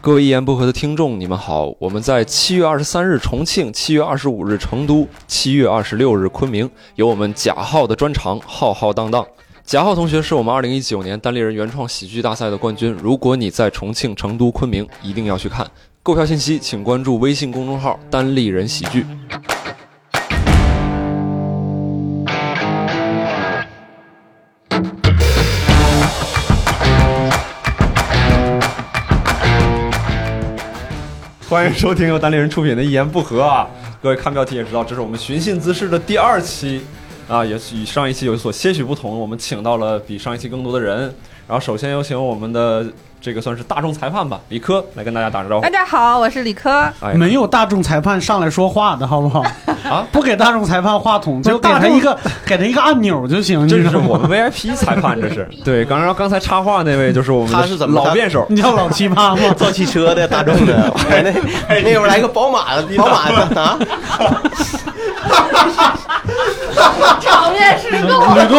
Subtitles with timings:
[0.00, 1.74] 各位一言不合的听众，你们好！
[1.80, 9.26] 我们在七月二十三日重庆，七月二十五日成都，七月二十六日昆明有我们贾浩的专场，浩浩荡荡。
[9.64, 12.96] 贾浩同学是我们二零一九年单立人原创喜剧大赛的冠军。
[13.02, 15.68] 如果你在重庆、成都、昆明，一定要去看。
[16.04, 19.04] 购票信息请关注微信公众号“单立人喜剧”。
[31.48, 33.66] 欢迎收听由单立人出品的《一言不合》啊！
[34.02, 36.82] 各位看标题也知道，这是我们寻衅滋事的第二期
[37.26, 39.18] 啊，也与上一期有所些许不同。
[39.18, 41.04] 我们请到了比上一期更多的人。
[41.46, 42.86] 然后首先有请我们的
[43.20, 45.68] 这个算是大众裁判吧，李科来跟大家打个招呼大。
[45.68, 46.88] 家好，我是李科。
[47.00, 49.42] 哎，没有大众裁判上来说话的好不好？
[49.90, 53.66] 啊，不给大众裁判话筒，就给他一个给他一个按钮就行。
[53.68, 53.78] 这？
[53.88, 55.84] 是我们 VIP 裁判，这是 对。
[55.84, 59.54] 刚刚刚才插话那位就是我们的他是怎么老辩手，你叫老奇葩吗？
[59.56, 63.78] 造汽车的、大众的， 哎那那会儿来个宝马的，宝马的啊，
[67.20, 68.58] 场面是够吕东，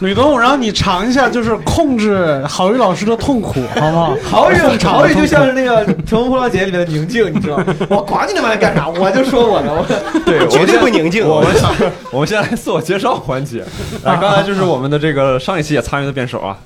[0.00, 4.16] 吕东，我让你尝一下，就是控制郝宇老师的痛苦，好不好？
[4.30, 7.64] 郝宇郝宇就像是那个《乘风破浪姐》里面的宁静，你知道吗？
[7.88, 9.72] 我管你他妈干啥，我就说我的。
[9.72, 9.84] 我
[10.24, 11.26] 对，我绝对不宁静。
[11.26, 11.50] 我们
[12.10, 13.62] 我们现在来自我介绍环节。
[14.04, 16.56] 啊，刚才就是我们的这个上一期也参与的辩手啊，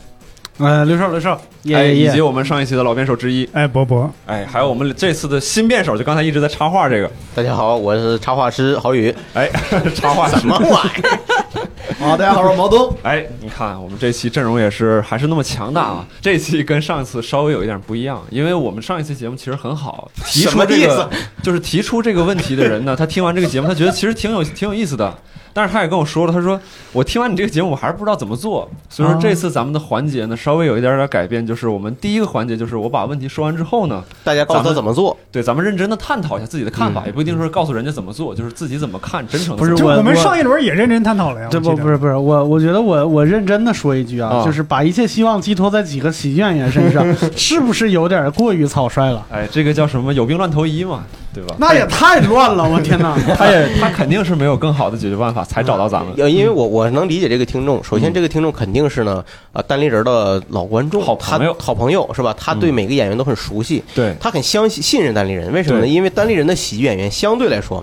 [0.58, 2.08] 呃，刘少，刘少，哎，耶耶耶！
[2.08, 9.14] 以及我们上一期的老辩手之一，哎，博博，哎，还有我们这次的新辩手，就刚才一直在插话这个，大家好，我是插画师郝宇。
[9.34, 9.48] 哎，
[9.94, 11.57] 插画什么玩意儿？
[11.98, 12.96] 好，大家好，我是毛东。
[13.02, 16.06] 哎，你看我们这期阵容也是还是那么强大啊！
[16.20, 21.08] 这期跟上一次稍微有一点不一样，因为我们上一期节目其实很好，提什出这个么意思
[21.42, 25.12] 就是提出这个问题的人呢，他听完这个节目，他觉得其实挺有挺有意思的。
[25.54, 26.60] 但是他也跟我说了，他说
[26.92, 28.70] 我听完你这个节目，我还是不知道怎么做。
[28.88, 35.16] 所以说这次咱们的环节呢，稍微有一点点改变，就是我们第一个环节就是我把问题说完之后呢，大家告诉他怎么做。
[35.32, 41.48] 对咱们认真的探讨一下自己的看法，也不一定说告诉人家怎么做，就是自己怎么看，真诚地怎么不是我们上一轮也认真探讨了呀。
[41.50, 49.24] 这我记得不不是不是我，我觉得我我认真的说一句啊，啊就是把一切希望寄托在几个喜剧演员身上， 是不是有点过于草率了？
[49.32, 51.54] 哎，这个叫什么有病乱投医嘛，对吧？
[51.58, 53.16] 那也太乱了，我天哪！
[53.36, 56.12] 他也他肯定是没有更好的解决办法才找到咱们。
[56.18, 57.82] 呃，因为我我能理解这个听众。
[57.82, 62.34] 首先，这个听众肯定是呢，呃，单立人的老观众，好朋友好朋友是吧？
[62.38, 65.50] 他对嗯每个演员都很熟悉，对，他很相信信任单立人。
[65.52, 65.86] 为什么呢？
[65.86, 67.82] 因为单立人的喜剧演员相对来说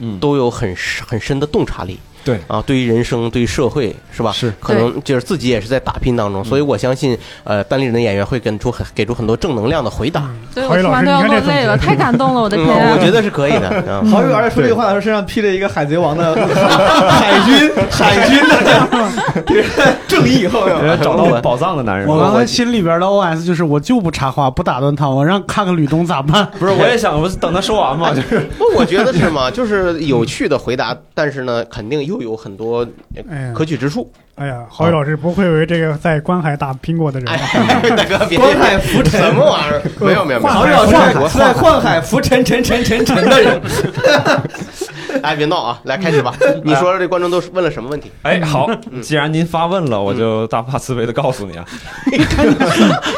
[0.00, 0.74] 嗯，都有很
[1.06, 1.98] 很深的洞察力。
[2.28, 4.30] 对啊，对于人生，对于社会，是吧？
[4.32, 10.28] 是可能就是自己也是在打拼当中，所以我相信，呃，单立人的演员会给出很给出很多正能量的回答。
[10.52, 12.76] 所以我听完都要落泪了， 太感动了，我的嗯，天！
[12.86, 13.68] 啊我觉得是可以的。
[13.90, 16.34] 啊郝宇老师说这句话的时候，身上披着一个海贼王的
[17.08, 18.88] 海军海军的这样
[20.06, 20.96] 正义后要。
[20.98, 22.06] 找到宝藏的男人。
[22.06, 26.46] 我刚才心里边的 OS 就是我就不插话，不打断他，我让看看吕东咋办。
[26.58, 32.86] 不是，我也想，我等他说完嘛，就是不，我觉得是嘛，就是有趣的回答，但是呢，肯定又有很多
[33.54, 34.10] 可取之处。
[34.34, 37.28] 哎呀，郝宇老师不愧为这个在观海打拼过的人。
[37.28, 37.38] 哎，
[37.96, 39.82] 大哥，别观海浮沉什么玩意儿？
[40.00, 43.60] 没有没有没有，郝宇老师是在观海浮沉沉沉沉沉的人。
[45.22, 45.80] 哎，别闹啊！
[45.84, 46.32] 来开始吧。
[46.62, 48.12] 你说说这观众都是问了什么问题？
[48.22, 48.68] 哎，好，
[49.02, 51.64] 既然您发问了，我就大发慈悲的告诉你啊，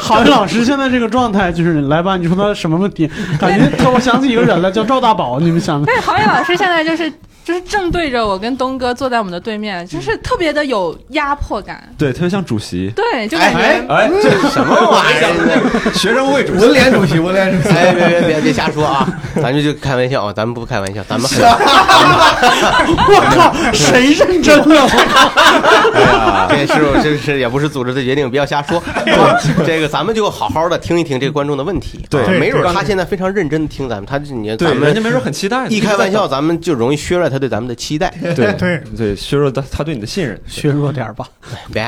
[0.00, 3.10] 郝宇老师现在这个状态就是，来吧，你说他什么问题？
[3.38, 5.84] 感觉他我想起一个人来，叫赵大宝，你们想？
[5.84, 7.12] 对，郝宇老师现在就是
[7.44, 11.82] 就是正对着我跟东哥坐在我们的对面，就是特别的有压迫感。
[11.98, 15.92] 对，特别像主席，对，就感觉、哎哎，这是什么玩意儿？
[15.94, 17.74] 学生会主席，文联主席，文联主席。
[17.74, 19.08] 哎，别别别别瞎说啊！
[19.42, 21.40] 咱就就开玩笑啊，咱们不开玩笑，咱们很
[23.08, 24.86] 我靠，谁认真了？
[25.94, 28.82] 哎呀， 这是这是也不是组织的决定，不要瞎说。
[29.66, 32.04] 这个咱们就好好的听一听这个观众的问题。
[32.10, 38.12] 对没准他现在非常认真的听咱们，他你对，咱们人家没准很期待呢，一开玩笑，咱们就容易削弱他对咱们的期待。
[38.20, 40.38] 对 对对，削弱他他对你的信任。
[40.46, 41.26] 削弱点吧。
[41.72, 41.84] 别，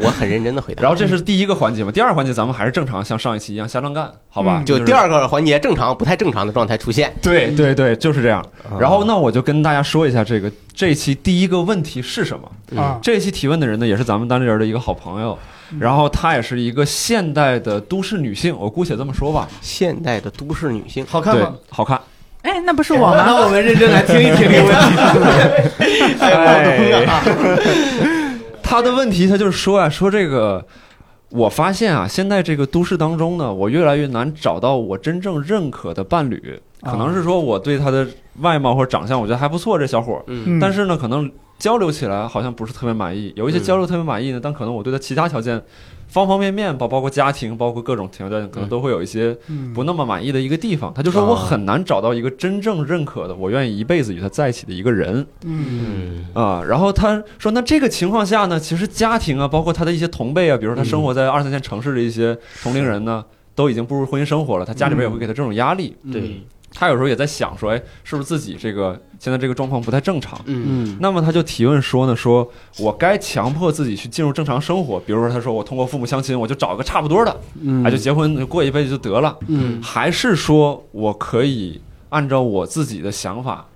[0.00, 0.82] 我很认真的回答。
[0.82, 4.62] 然后这是第一个环节嘛，第二个环节咱们还是正常，像上一期一样瞎乱干，好吧？
[4.66, 7.14] 就第二个环节，正常不太正常的状态出现。
[7.22, 8.40] 对对对，就是这样。
[8.68, 12.80] 啊然后那我就跟大家说一下这个这一期第一个问题是什么。
[12.80, 15.38] 啊，这一期提问的人呢，也是咱们单立人的一个好朋友，
[15.78, 19.48] 然后她也是一个现代的都市女性，我姑且这么说吧。
[19.60, 22.00] 现代的都市女性，好看吗？，好看。
[22.44, 23.24] 哎，那不是我吗？
[23.26, 26.20] 那我们认真来听一听这个问题。
[26.20, 27.04] 哎，
[28.62, 30.64] 他的问题，他就是说啊，说这个，
[31.30, 36.60] 我发现啊，现在这个都市当中呢，我越来越难找到我真正认可的伴侣。
[36.82, 38.06] 可能是说我对他的
[38.40, 43.32] 外貌或者长相，我觉得还不错，这小伙儿，嗯嗯但是呢，可能交流起来好像不是特别满意。
[43.36, 45.58] 有一些交流特别满意呢，但可能我对他其他条件
[46.14, 49.74] 方方面面，包包括家庭，包括各种条件，可能都会有一些嗯。
[49.74, 50.94] 不那么满意的一个地方。
[50.94, 55.66] 他就说我很难找到一个真正认可的，我愿意一辈子与他在一起的一个人嗯。
[55.66, 56.26] 嗯。
[56.32, 56.62] 啊。
[56.62, 63.24] 然后他说，那这个情况下呢，其实家庭啊，包括他的一些同辈啊，比如说他生活在二三线城市的一些同龄人呢，
[63.56, 65.96] 都已经步入婚姻生活了，他家里边也会给他这种压力。
[66.12, 66.40] 对，
[66.74, 70.38] 他有时候也在想说，哎，是不是自己这个现在这个状况不太正常？
[70.46, 70.88] 嗯。
[70.88, 70.98] 嗯。
[71.00, 77.84] 那么他就提问说呢，说我该强迫自己去进入正常生活，比如说他说我通过父母相亲，我就找个差不多的，嗯。
[77.84, 79.80] 哎，就结婚过一辈子就得了，嗯。
[79.80, 83.66] 还是说我可以按照我自己的想法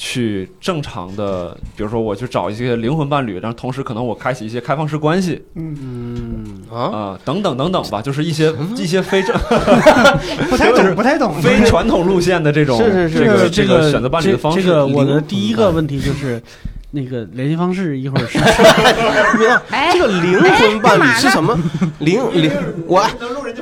[0.00, 9.36] 去正常的，比如说我去找一些灵魂伴侣，然后同时可能我开启一些开放式关系嗯啊，啊、等等等等吧，就是一些一些非正
[10.48, 11.34] 不太懂，不太懂。
[11.42, 14.62] 非传统路线的这种是是是这个这个选择伴侣的方式。
[14.62, 16.40] 这个我的第一个问题就是，
[16.92, 18.38] 那个联系方式一会儿是
[19.70, 21.58] 哎这个灵魂伴侣是什么？
[21.98, 22.52] 灵灵，
[22.86, 23.04] 我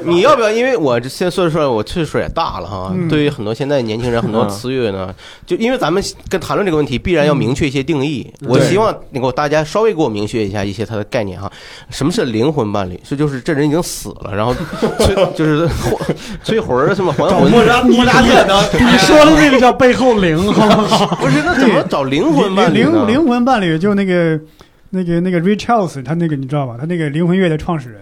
[0.04, 0.50] 你要不要？
[0.50, 2.92] 因为我这现在岁数，我岁数也大了哈。
[2.94, 5.14] 嗯对于很多现在年轻人，很多词语呢，
[5.46, 8.32] 就因为咱们跟谈论这个问题，必然要明确一些定义。
[8.46, 11.50] 我希望能够大家稍微给我明确一下一些它的概念哈。
[11.90, 13.00] 什么是灵魂伴侣？
[13.04, 14.54] 是就是这人已经死了，然后
[14.98, 15.68] 催就是
[16.42, 17.66] 催魂儿什么还魂？
[17.66, 18.62] 扎莫扎特呢？
[18.72, 21.16] 你说的那个叫背后灵，好不好？
[21.16, 23.06] 不是，那怎么找灵魂伴侣灵呢？
[23.06, 24.38] 灵魂伴侣就那个
[24.90, 26.76] 那个那个 Ray Charles，他那个你知道吧？
[26.78, 28.00] 他那个灵魂乐的创始人，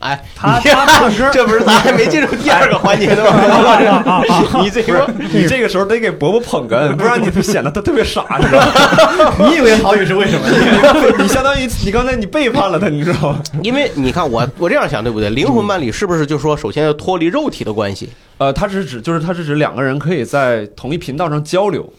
[0.00, 4.22] 哎，他你他唱歌 这不是咱还没进入第二个环节呢吗？
[4.62, 9.34] 你这个你这个时候得给伯伯捧哏，不然你显得他特别傻，你知道吗？
[9.50, 10.46] 你以为郝宇是为什么？
[11.18, 13.42] 你相当于你刚才你背叛了他，你知道吗？
[13.62, 15.30] 因为你看我我这样想对不对？
[15.30, 18.08] 灵魂伴侣是不是就说首先要脱离肉体的关系？
[18.38, 21.92] 呃，它是指就是它是指两个人可以在同一频道上交流，嗯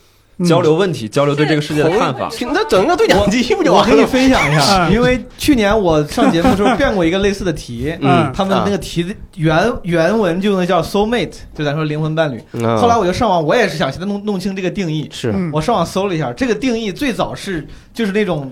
[0.45, 2.29] 交流问题，交流对这个世界的看法。
[2.53, 4.05] 那整个对讲机不就我给你？
[4.05, 12.41] 分享一下，嗯因为去年我上节目的时候变过一个类似的题，嗯他们那个题的原原文就用的叫 soul mate，就咱说灵魂伴侣。
[12.53, 15.07] 嗯后来我就上网，我也是想现在弄弄清这个定义。
[15.11, 18.51] 是嗯我上网搜了一下，这个定义最早是就是那种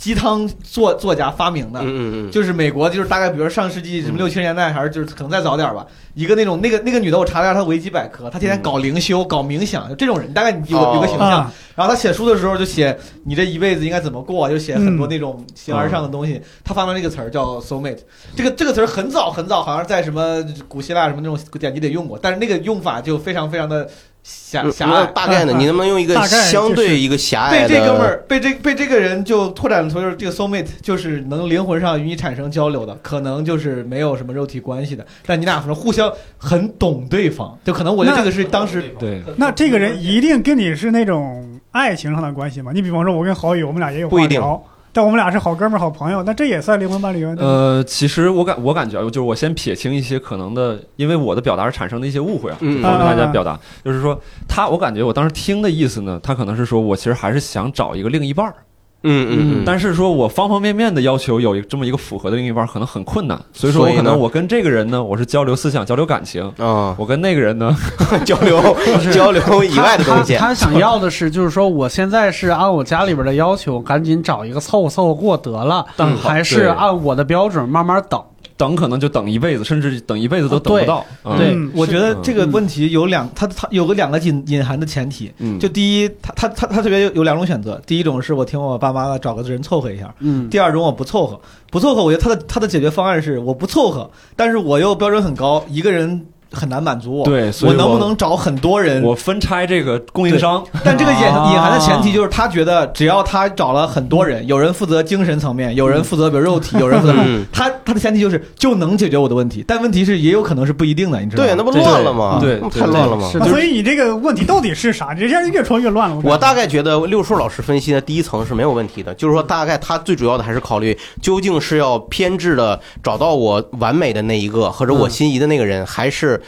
[0.00, 5.86] 鸡汤作作家发明的，嗯嗯嗯，就是美国，就是大概比如说上世纪什么六七十年代，还是就是可能再早点吧。
[6.14, 11.28] 一个那种那个那个女的，我查了一下她维基百科，她天天搞灵修、搞冥想，就这种人，大概你有有个形象。
[11.28, 16.40] 啊，然后她写书的时候就写你这一辈子应该怎么过，就写很多那种形而上的东西。
[16.64, 17.98] 她发明了这个词儿叫 soul mate，
[18.34, 23.88] 这个这个词儿很早很早，好像在什么古希腊什么那种典籍里用过，但是那个用法就非常非常的
[24.22, 25.06] 狭狭隘。
[25.06, 25.54] 大概呢？
[25.58, 27.68] 你能不能用一个大概相对一个狭隘的？
[27.68, 42.72] 被这哥们儿被这被这个人就拓展出就是这个 soul mate，就是能灵魂上与你产生交流的，可能就是没有什么肉体关系的，但你俩可能互相很懂对方，就可能我觉得这个是当时对，那这个人一定跟你是那种爱情上的关系吗？
[42.74, 44.62] 你比方说，我跟郝宇，我们俩也有话不一定聊，
[44.92, 47.34] 但我们俩是好哥们儿、好朋友，那这也算灵魂伴侣吗？
[47.38, 53.58] 呃，其实我感我感觉啊，就是我先撇清一些可能的，因为我的表达而产生的一些误会啊，嗯方便大家啊表达。
[53.84, 58.54] 就是说，他我感觉我当时听的意思呢，他可能是说我其实还是想找一个另一半儿，
[59.02, 63.40] 嗯嗯嗯，但是说我方方面面的要求有这么一个符合的另一半，可能很困难。
[63.52, 67.74] 所以说我可能我跟这个人呢，我是交流思想、交流感情；啊，我跟那个人呢，
[68.24, 68.60] 交流
[69.12, 70.34] 交流以外的东西。
[70.36, 78.22] 他，他想要的是，就是说，我现在是按我家里边的要求，赶紧找一个凑合凑合过得了，嗯还是按我的标准慢慢等？
[78.60, 81.02] 等可能就等一辈子，甚至等一辈子都等不到。
[81.24, 81.72] 嗯对嗯。
[81.74, 99.02] 我觉得这个问题有两，它它有个两个隐隐含的前提，嗯，就第一，他他他他这边有有两种选择，第一种是我听我爸妈的找个人凑合一下，嗯，第二种我不凑合，不凑合，我觉得他的他的解决方案是我不凑合，但是我又标准很高，一个人很难满足我，对，所以我能不能找很多人？
[99.02, 100.64] 我分拆这个供应商？
[100.84, 111.48] 但这个隐啊隐含的前提就是他觉得只要他找了很多人，有人负责精神层面，有人负责比如肉体，有人负责嗯，他他的前提就是就能解决我的问题，但问题是也有可能是不一定的，你知道吗？
[111.48, 112.38] 对，那不乱了吗？
[112.40, 113.28] 对那太乱了吗？
[113.48, 115.12] 所以你这个问题到底是啥？
[115.14, 116.20] 你这现在越说越乱了。
[116.24, 126.39] 我大概觉得六叔老师分析的第一层是没有问题的，就是说大概他最主要的还是考虑究竟是要偏执的找到我完美的那一个，或者我心仪的那个人，还是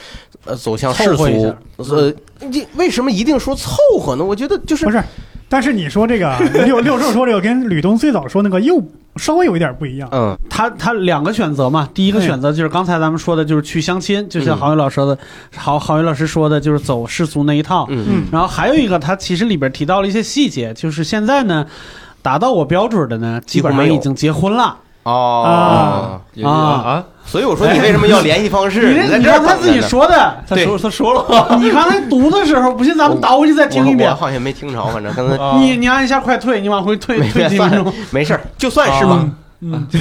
[0.45, 1.55] 呃走向世俗？
[1.79, 4.25] 呃，你为什么一定说凑合呢？
[4.25, 5.03] 我觉得就是不是，
[5.49, 8.83] 但是你说这个 六六兽说这个跟吕东最早说那个又
[9.17, 10.09] 稍微有一点不一样。
[10.13, 15.19] 嗯他他两个选择嘛，第一个选择就是刚才咱们说的，就是去相亲，就像嗯郝宇老师说的，
[15.57, 17.87] 郝郝宇老师说的，就是走世俗那一套。
[17.91, 21.67] 嗯嗯然后还有一个，他其实里边提到了一些细节，就是现在呢，
[22.21, 24.77] 达到我标准的呢，基本上已经结婚了。
[25.05, 28.89] 哦，也啊啊，所以我说你为什么要联系方式？
[28.89, 31.59] 你这你在这儿刚才自己说的，对他说他说了？
[31.61, 34.21] 你刚才读的时候，不信咱们倒回去再听一遍我我。
[34.21, 37.93] 好像没听着，反正刚才啊你你按一下快退，你往回退没退几分钟。
[38.11, 39.25] 没事儿，就算是吧。
[39.65, 39.87] 嗯，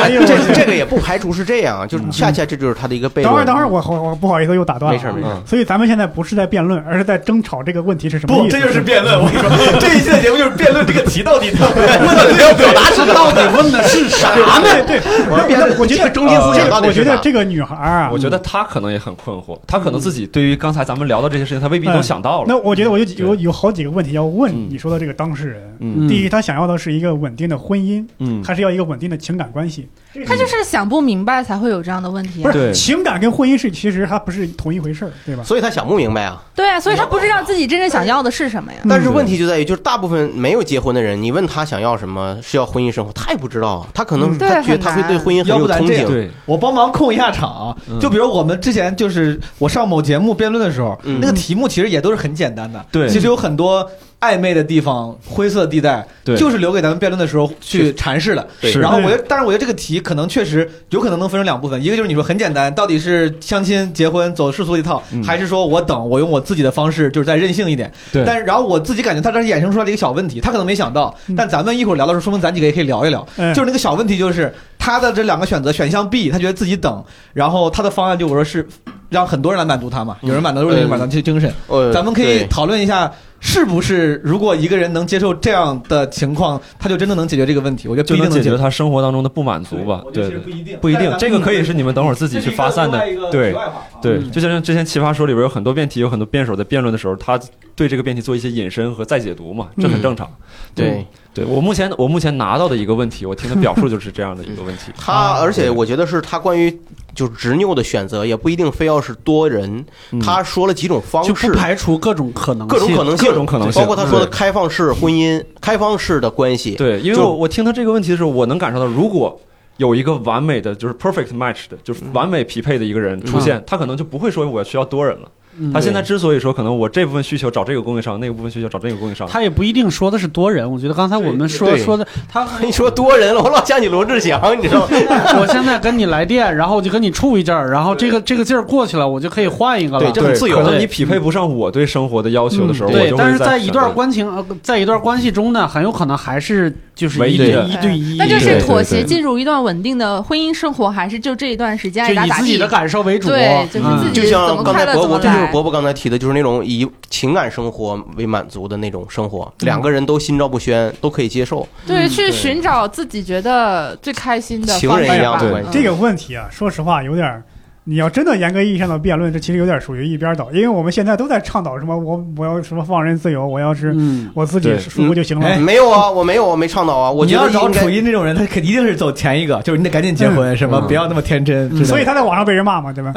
[0.00, 3.24] 哎，这这个也不排除是这样，就是恰恰这就是他的一个悖论。
[3.24, 4.98] 等会儿，等会儿，我我我不好意思又打断了。
[4.98, 5.26] 没事没事。
[5.30, 8.56] 嗯所以咱们现在不是在辩论，而是在争吵这个问题是什么不，意思。
[8.58, 9.18] 这就是辩论。
[9.20, 14.62] 我跟你说， 这一期的节目就是辩论这个题到底问的要表达是到底问的是啥呢？
[14.86, 17.04] 对对，我觉得我觉得中心思想到底我觉？
[17.04, 22.46] 得这个女孩啊，我觉得她可能也很困惑，她可能自己对于刚才咱们聊的这些事情，她未必都想到了。
[22.48, 25.60] 那我觉得我有有有好几个问题要问嗯你说的这个当事人。
[25.80, 29.88] 嗯第一，她想要的是一个稳定的婚姻，嗯，还是要一个稳定的情感关系？
[30.26, 32.44] 他就是想不明白才会有这样的问题、啊。
[32.44, 35.42] 不是对 情感跟婚姻是其实它不是同一回事儿，对吧？
[35.44, 36.42] 所以他想不明白啊。
[36.54, 38.78] 对啊，所以他不知道自己真正想要的是什么呀。
[38.88, 43.86] 但是问题就在于，就是大部分没有结婚的人，你问他想要什么，是要婚姻生活，他也不知道啊。
[43.94, 46.28] 他可能嗯他觉得他会对婚姻很有憧憬。
[46.46, 47.76] 我帮忙控一下场。
[48.00, 53.88] 就比如我们之前就是我上某节目辩论的时候，嗯那个题目其实也都是很简单的，对其实有很多
[54.20, 56.36] 暧昧的地方、灰色地带，对。
[56.36, 58.46] 就是留给咱们辩论的时候去阐释的。
[58.62, 65.22] 是然后我觉得，但是我觉得这个题可能确实有可能能分成两部分，一个就是你说很简单，到底是相亲、结婚走世俗一套，嗯。
[65.24, 67.90] 还是说我等我用我自己的方式，就是再任性一点。
[68.12, 68.24] 对。
[68.24, 73.26] 但是然后我自己感觉他这衍生出来的一个小问题，他可能没想到嗯，但咱们一会儿聊的时候，说明咱几个也可以聊一聊。
[73.36, 78.66] 嗯就是那个小问题，就是他的这两个选择，选项 B，他觉得自己等，然后他的方案就我说是
[79.08, 81.52] 让很多人来满足他嘛，有人满足，有人满足这精神。
[81.66, 87.88] 呃，咱们可以讨论一下，是不是如果一个人能接受这样的情况，他就真的能解决这个问题？
[87.88, 90.02] 我觉得不就能解一定解决他生活当中的不满足吧？
[90.12, 93.00] 对对不一定，不一定这个可以是你们等会儿自己去发散的。
[93.32, 93.54] 对
[94.02, 97.40] 对，嗯就像之前《奇葩说》里边有很多辩题，有很多辩手在辩论的时候，他
[97.74, 100.30] 对这个辩题做一些引申和再解读嘛，这很正常。
[100.74, 104.92] 对对我目前我目前拿到的一个问题，我听他表述就是这样的一个问题。
[104.98, 106.76] 他，而且我觉得是他关于
[107.14, 109.84] 就是执拗的选择，也不一定非要是多人。
[110.10, 116.74] 嗯他说了几种方式就不，排除各种可能性，各种可能性，各种可能性包括他说的开放式婚姻、开放式的关系。
[116.74, 119.40] 对，因为我我听他这个问题的时候，我能感受到，如果
[119.76, 125.28] 有一个完美的，就是 perfect match 的，就是完美匹配的一个人出现，他可能就不会说我需要多人了。
[125.58, 134.88] 嗯他现在之所以说可能我这部分需求找这个供应商，那个部分需求找这个供应商，他也不一定说的是多人，我觉得刚才我们说说的， 他你说多人了，我老想起罗志祥，你知道吗？
[135.40, 140.00] 我现在跟你来电，然后我就跟你处一阵儿，然后这个这个劲儿过去了，我就可以换一个了。
[140.00, 140.56] 对这很自由。
[140.58, 152.68] 可能你匹配不上我对生活的要求的时候，嗯对，但是在一段关情，呃在一段关系中呢，很有可能还是就是唯一一对一对一，那就是妥协进入一段稳定的婚姻生活，还是就这一段时间以自己的？
[152.68, 153.28] 感受为主。
[153.28, 154.00] 对就是嗯。
[154.00, 161.66] 自己就像怎么刚才伯伯，快乐怎么来这就是伯伯刚才提的，就是那种以情感生活为满足的那种生活，两个人都心照不宣，都可以接受。
[161.86, 165.70] 对，去寻找自己觉得最开心的情方式吧对人一样的关系。
[165.72, 167.42] 这个问题啊，说实话有点儿。
[167.84, 175.46] 你要真的严格意义上的辩论，这其实有点属于一边倒，因为我们现在都在倡导什么我我要什么放任自由，我要是嗯，我自己舒服就行了。
[175.46, 177.10] 哎没有啊，我没有，我没倡导啊。
[177.10, 181.84] 我你要找觉得应该楚音这种人，他肯一定是走前一个，就是你得赶紧结婚，什么嗯不要那么天真。
[181.84, 183.12] 所以他在网上被人骂嘛，对吧？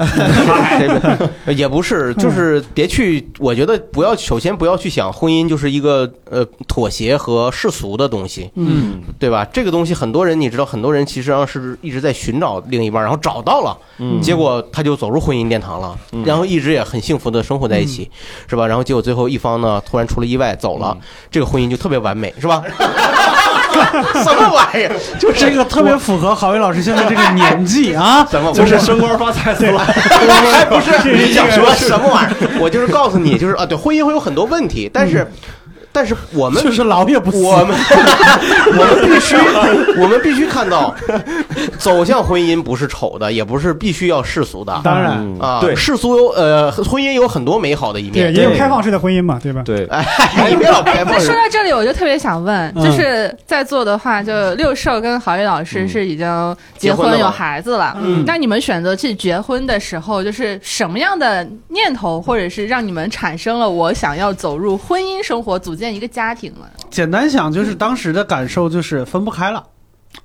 [1.56, 3.28] 也不是，就是别去。
[3.40, 9.46] 我觉得不要，首先不要去想婚姻就是一个呃妥协和世俗的东西，嗯，对吧？
[9.52, 18.10] 这个东西很多人你知道，很多人其实上是一直在寻找另一半，然后找到了，嗯结果他就走入婚姻殿堂了，嗯然后一直也很幸福的生活在一起，
[18.48, 18.66] 是吧？
[18.68, 20.98] 然后结果最后一方呢突然出了意外走了，
[21.32, 22.64] 这个婚姻就特别完美，是吧？
[23.74, 24.96] 什么玩意儿？
[25.20, 28.24] 就是这个特别符合郝伟老师现在这个年纪啊。
[28.30, 29.80] 怎么就是升官发财死了。
[29.80, 32.60] 还 不是 你想说什么玩意儿？
[32.60, 35.28] 我就是告诉你，就是啊，对，婚姻会有很多问题，但是，
[35.94, 37.68] 但是我们就是老也不死我们
[38.76, 39.36] 我们必须
[40.02, 40.94] 我们必须看到，
[41.78, 44.82] 走向婚姻不是丑的，也不是必须要世俗的。
[44.84, 45.60] 当然，嗯啊。
[45.62, 45.76] 对。
[45.76, 48.14] 世俗有呃，婚姻有很多美好的一面。
[48.14, 48.36] 对，面。
[48.36, 49.62] 也有开放式的婚姻嘛，对吧？
[49.64, 50.04] 对，哎，
[50.50, 52.84] 你别老开放那说到这里，我就特别想问，嗯。
[52.84, 58.24] 就是在座的话，就六兽跟郝宇老师是已经结婚有孩子了，嗯。
[58.26, 66.70] 那你们选择去结婚的时候，就是什么样的念头，或者是让你们产生了我想要走入婚姻生活、组建一个家庭了？
[66.92, 69.64] 简单想就是当时的感受就是分不开了，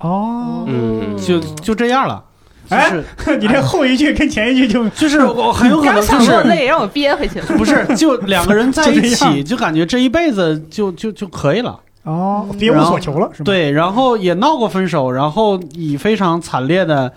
[0.01, 2.23] 哦，嗯就就这样了。
[2.69, 3.03] 就哎是
[3.41, 7.47] 你这后一句跟前一句就就是我很有可能就是想落泪，让我憋回去了。
[7.57, 11.81] 不是就两个人在一起， 就感觉这一辈子就就就可以了。
[12.03, 17.11] 哦，别无所求了，是吧？，对，然后也闹过分手，然后以非常惨烈的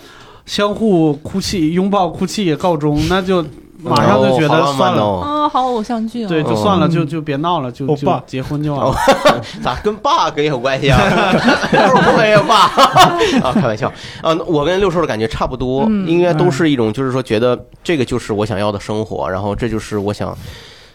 [0.46, 3.46] 相互哭泣、拥抱、哭泣告终，那就
[3.84, 5.20] 马上就觉得算了。
[5.20, 6.28] 啊好偶像剧哦。
[6.28, 8.96] 对，就算了，嗯就就别闹了，就就结婚就完了。
[9.62, 10.98] 咋跟 bug 也有关系啊？
[11.04, 14.34] 我也 bug 啊，开玩笑啊。
[14.46, 20.38] 我跟六叔的感觉差不多，嗯应该都是一种，就是说觉得这个就是我想要的生活，然后这就是我想。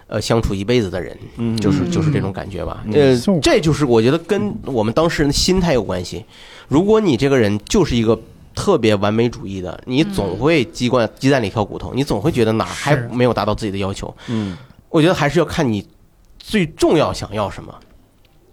[0.08, 2.80] 呃相处一辈子的人，嗯就是嗯就是这种感觉吧。
[2.84, 6.24] 嗯呃，这就是我觉得跟我们当事人的心态有关系。
[6.68, 8.16] 如果你这个人就是一个
[8.56, 14.12] 特别完美主义的，你总会鸡冠鸡蛋里挑骨头，你总会觉得哪儿还没有达到自己的要求。
[14.26, 14.56] 嗯
[14.88, 15.86] 我觉得还是要看你
[16.38, 17.72] 最重要想要什么。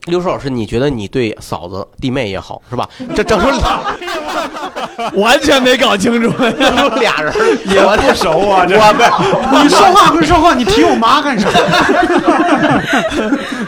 [0.05, 2.88] 刘叔老师，你觉得你对嫂子、弟妹也好，是吧？
[3.15, 3.79] 这整出俩
[5.15, 6.29] 完全没搞清楚。
[6.60, 8.65] 整出俩人儿，也不熟啊！
[8.65, 9.01] 这我不
[9.63, 11.50] 你说话归说话，你提我妈干啥？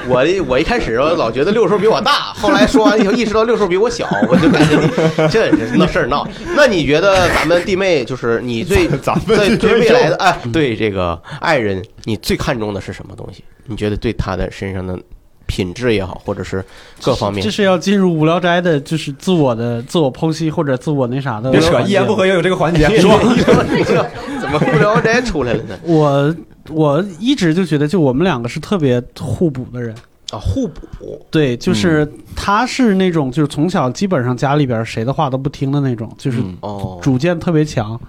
[0.08, 4.90] 我我一开始我老觉得六叔比我大，后来说完以后意识到六叔比我小，我就感觉你
[5.30, 6.28] 这是闹事儿闹。
[6.56, 13.44] 那你觉得咱们弟妹就是你最咱对对未来的哎，对这个爱人，你最看重的是什么东西？
[13.68, 15.00] 你觉得对他的身上的
[15.46, 16.64] 品质也好，或者是
[17.02, 21.52] 各方面这，是要进入无聊斋的，就是自我的自我剖析或者自我那啥的。
[21.52, 22.88] 别扯，一言不合也有这个环节。
[23.00, 24.10] 说这个
[24.42, 25.78] 怎么无聊斋出来了呢？
[25.86, 26.36] 我
[26.70, 29.94] 我一直就觉得，就我们两个是特别互补的人。
[30.32, 36.42] 啊，互补，对，就是他是那种，就是从小基本上家里边谁的话都不听的那种，就是
[37.00, 38.00] 主见特别强。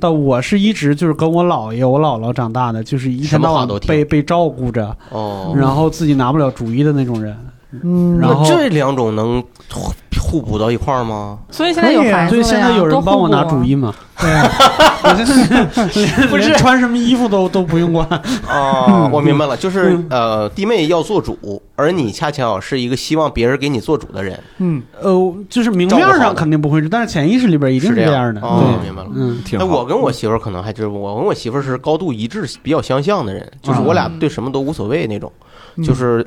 [0.00, 7.36] 但我是一直就是跟我姥爷、我姥姥长大的，就是一天到晚被被照顾着，哦，然后自己拿不了主意的那种人。
[7.82, 11.38] 嗯，然后那这两种能互互补到一块儿吗？
[11.50, 13.92] 所以现在有孩子对，了呀现在有人多帮我拿主意嘛？
[14.20, 14.30] 对，
[15.02, 15.46] 我现在
[15.94, 16.44] 连 不是。
[16.48, 18.06] 连穿什么衣服都都不用管。
[18.48, 28.40] 哦，我明白了，就是呃，弟妹要做主，而你恰巧是一个希望别人给你做主的人，嗯，呃，就是明面上肯定不会是，但是潜意识里边一定是这这样的。
[28.40, 29.08] 哦，对，明白了。
[29.14, 29.66] 嗯，那挺好。
[29.66, 35.30] 我跟我媳妇儿可能还就是我跟我媳妇儿是高度一致、比较相像的人，就是我俩对什么都无所谓那种，
[35.76, 36.24] 嗯就是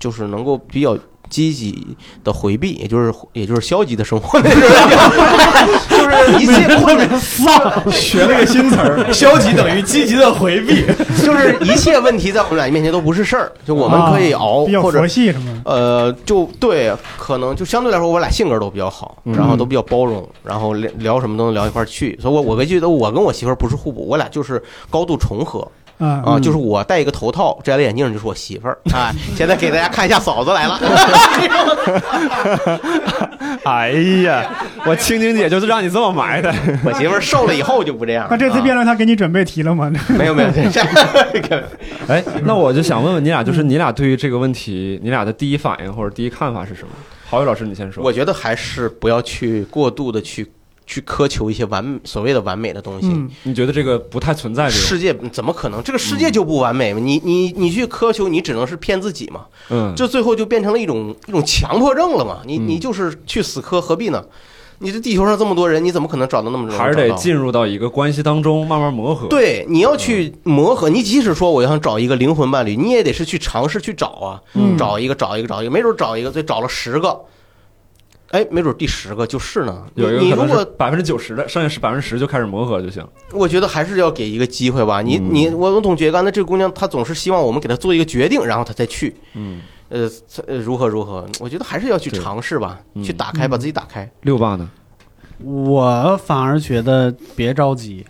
[0.00, 7.08] 就是能够比较积极的回避，也就是也就是消极的生活那种人，就是一切困难，
[7.92, 10.84] 学了个新词儿，消极等于积极的回避。
[11.22, 14.98] 就是一切问题在我们俩面前都不是事儿，就我们可以熬，比较或者？
[15.64, 22.18] 呃，就对，可能就相对来说，我俩性格都比较好，嗯然后都比较包容，然后聊聊什么都能聊一块儿去。
[22.20, 26.40] 所以我，我觉得我跟我媳妇儿不是互补，我俩就是高度重合啊啊。
[26.40, 28.76] 就是我戴一个头套，摘了眼镜就是我媳妇儿。
[28.92, 30.80] 哎，现在给大家看一下嫂子来了，
[33.64, 33.90] 哎
[34.24, 34.50] 呀，
[34.86, 36.52] 我青青姐就是让你这么埋的。
[36.84, 38.26] 我媳妇儿瘦了以后就不这样。
[38.30, 39.90] 那这次啊辩论他给你准备题了吗？
[40.18, 40.48] 没有没有，
[42.08, 46.88] 哎，那我就想问问你俩，就是你俩对于这个问题，你俩的第一反应或者第一看法是什么？
[47.28, 48.02] 郝宇老师，你先说。
[48.02, 50.50] 我觉得还是不要去过度的去
[50.90, 53.06] 去苛求一些完所谓的完美的东西。
[53.06, 54.80] 嗯，你觉得这个不太存在这种？
[54.80, 55.80] 世界怎么可能？
[55.84, 56.98] 这个世界就不完美吗？
[57.00, 59.46] 你你你去苛求，你只能是骗自己嘛。
[59.68, 62.40] 嗯，这最后就变成了一种一种强迫症了嘛？
[62.44, 64.24] 你嗯你就是去死磕，何必呢？
[64.82, 66.78] 你这地球上这么多人，你怎么可能找到那么多人？
[66.78, 70.88] 还是得进入到一个关系当中，慢慢磨合。，对，你要去磨合。
[70.88, 77.20] 你即使说我想找一个灵魂伴侣，你也得是去尝试去找啊，嗯找一个，找一个，找一个，没准找一个，再找了十个，
[78.30, 79.84] 哎，没准第十个就是呢。
[79.94, 83.06] 你有一个你如果百分之九十的，剩下是百分之十就开始磨合就行。
[83.32, 85.02] 我觉得还是要给一个机会吧。
[85.02, 89.16] 你嗯你我我总觉得刚才这个姑娘她总是希望我们给她做一个决定，然后她再去。
[89.34, 90.08] 嗯，呃
[90.46, 91.26] 呃如何如何？
[91.40, 94.08] 我觉得还是要去尝试吧，嗯去打开，把自己打开。
[94.22, 94.70] 六爸呢？
[95.42, 98.06] 我反而觉得别着急。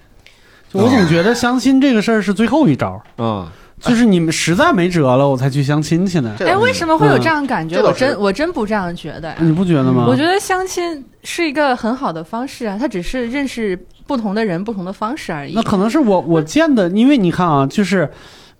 [0.73, 6.37] 就我总觉得相亲这个事儿是最后一招，啊，就是你们实在没辙了，我才去相亲去呢。
[6.41, 7.81] 哎，为什么会有这样感觉？
[7.83, 9.37] 我真我真不这样觉得呀。
[9.41, 10.05] 你不觉得吗？
[10.07, 15.63] 我觉得相亲是一个很好的方式啊，它只是认识不同的人、不同的方式而已那。
[15.63, 18.11] 可能是我我见的，因为你看啊，就是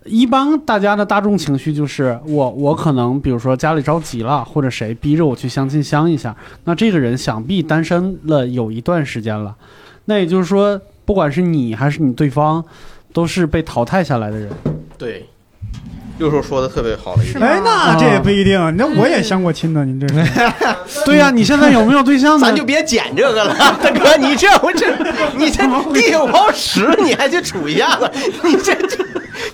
[0.05, 9.55] 一般大家的大众情绪就是我我可能比如说家里着急了，或者谁逼着我去相亲相一下，那这个人想必单身了有一段时间了，
[10.05, 12.63] 那也就是说，不管是你还是你对方，
[13.13, 14.49] 都是被淘汰下来的人。
[15.01, 15.27] 对，
[16.19, 18.77] 六叔说的特别好的一哎，那这也不一定。
[18.77, 20.23] 那我也相过亲呢，你这是。
[21.03, 22.45] 对呀、你现在有没有对象呢？
[22.45, 24.95] 咱就别捡这个了， 大哥，你这我这
[25.35, 28.07] 你这地有泡屎，你还去杵一下子，
[28.43, 29.00] 你这这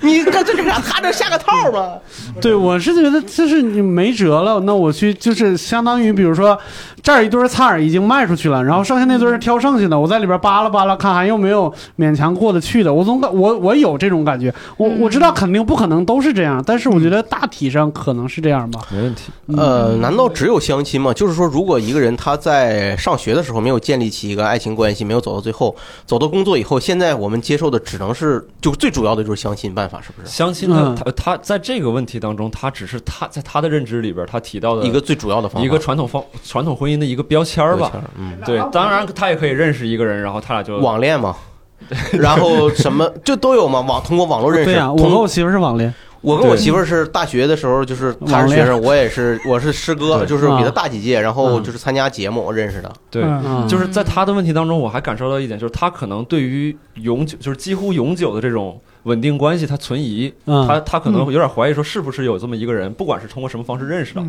[0.01, 0.81] 你这这干啥？
[0.81, 1.97] 他这下个套吧？
[2.41, 6.57] 对，我是觉得就是你没辙了，那我去就是相当于，比如说
[7.01, 12.93] 这儿一堆菜儿已经卖出去了，然后剩下那堆儿挑剩下的，我在里边扒拉扒拉，看还有没有勉强过得去的。
[12.93, 18.81] 我总感我我有这种感觉，我我知道肯定不可能都是这样，但是我觉得大体上可能是这样吧。
[18.91, 19.23] 没问题。
[19.55, 21.13] 呃，难道只有相亲吗？
[21.13, 30.28] 就是说，如果一个人他在上学的时候没有建立起一个爱情关系，没有走到最后，走到工作以后，现在我们接受的只能是就最主要的就是相亲办法，是不是？
[30.28, 30.95] 相亲他嗯。
[30.95, 37.91] 他他在这个问题当中，他只是他在他的认知里边，他提到的一个最主要的方法，一个传统方传统婚姻的一个标签儿吧。
[38.17, 41.36] 嗯，对，当然他也可以认识一个人，然后他俩就网恋嘛，
[42.13, 51.63] 然后什么就都有嘛，网通过网络认识，对呀、我通和我媳妇是网恋，我跟我媳妇儿是大学的时候，就是她是学生，我也是，我是师哥，就是比她啊大几届，然后嗯。
[51.63, 52.91] 就是参加节目认识的。
[53.12, 53.23] 对，
[53.67, 64.22] 就是在他的问题当中，我还感受到一点，就是他可能对于永久，就是几乎永久的这种稳定关系，他存疑，嗯他他可能有点怀疑说，是不是有这么一个人，不管是通过什么方式认识的，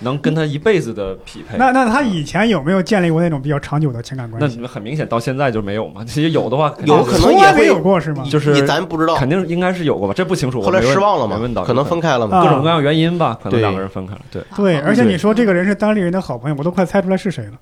[0.00, 1.56] 能跟他一辈子的匹配。
[1.56, 4.58] 那那他以前有没有建立过那种比较长久的情感那关系？
[4.60, 6.04] 那很明显到现在就没有嘛。
[6.04, 8.24] 其实有的话，有可能也会有过是吗？
[8.28, 10.60] 就是咱不知道，肯定应该是有过吧，这不清楚。
[10.60, 12.42] 后来失望了嘛没问到，，可能分开了啊嘛。
[12.42, 14.20] 各种各样原因吧，可能两个人分开了。
[14.30, 17.52] 对，对，而且你说这个人是当地人的好朋友，我都快猜出来是谁了。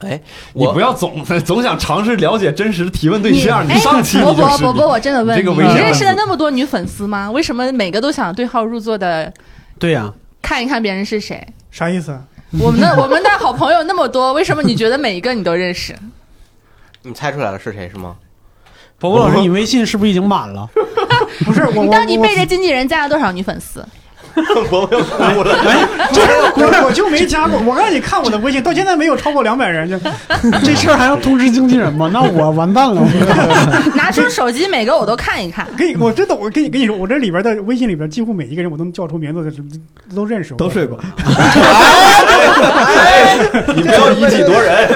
[0.00, 0.20] 哎，
[0.52, 7.30] 你不要总 总想尝试了解真实的提问对象，你哎上期伯你就是伯伯伯，我真的问你认识了那么多女粉丝吗？
[7.30, 9.32] 为什么每个都想对号入座的
[9.78, 11.46] 对呀，看一看别人是谁？
[11.70, 12.18] 啥意思？
[12.60, 15.94] 我们的我们的好朋友那么多，为什么你觉得每一个你都认识？
[17.02, 18.16] 你猜出来了是谁是吗？
[18.98, 20.68] 伯伯老师，你微信是不是已经满了？
[21.44, 23.84] 不是我，你我我到底背着经纪人加了多少女粉丝？
[24.70, 25.56] 我没有哭了，
[26.56, 29.98] 我我就没加过，我让你看我的微信，到现在没有超过两百人，就
[30.62, 32.10] 这事儿还要通知经纪人吗？
[32.12, 33.02] 那我完蛋了。
[33.96, 35.66] 拿出手机，每个我都看一看。
[35.76, 39.56] 给你我真的我跟你跟你说，我这里边的微信里边几乎每一个人我都能叫出名字的，
[40.14, 40.98] 都认识我，都睡过。
[43.74, 44.88] 你不要一己夺人。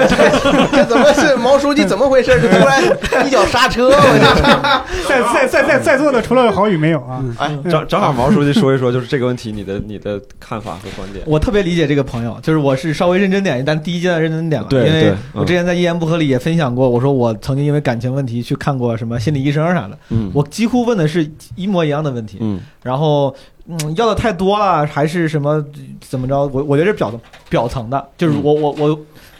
[0.71, 1.83] 这怎么是毛书记？
[1.83, 2.39] 怎么回事？
[2.41, 2.81] 这突然
[3.25, 7.21] 一脚刹车，我在在在在在座的除了郝宇没有啊。
[7.37, 11.23] 这哎，正正好毛书记说一说，就是这个问题，你的你的看法和观点。
[11.25, 20.29] 我特别理解这个朋友，就是我是稍微认真点，但第一阶段认真点了，对因为我之前在一言不合里也分享过，我说我曾经因为感情问题去看过什么心理医生啥的，嗯。
[20.33, 22.59] 我几乎问的是一模一样的问题，嗯。
[22.83, 23.33] 然后
[23.67, 25.63] 嗯要的太多了，还是什么
[26.01, 26.47] 怎么着？
[26.47, 28.99] 我我觉得是表层表层的，就是我我我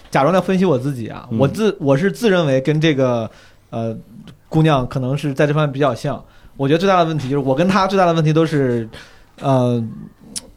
[0.10, 1.38] 假装在分析我自己啊，嗯。
[1.38, 3.30] 我自我是自认为跟这个
[3.70, 3.96] 呃
[4.50, 6.24] 姑娘可能是在这方面比较像，
[6.58, 8.88] 我觉得最大的问题就是我跟她最大的问题都是
[9.42, 9.84] 呃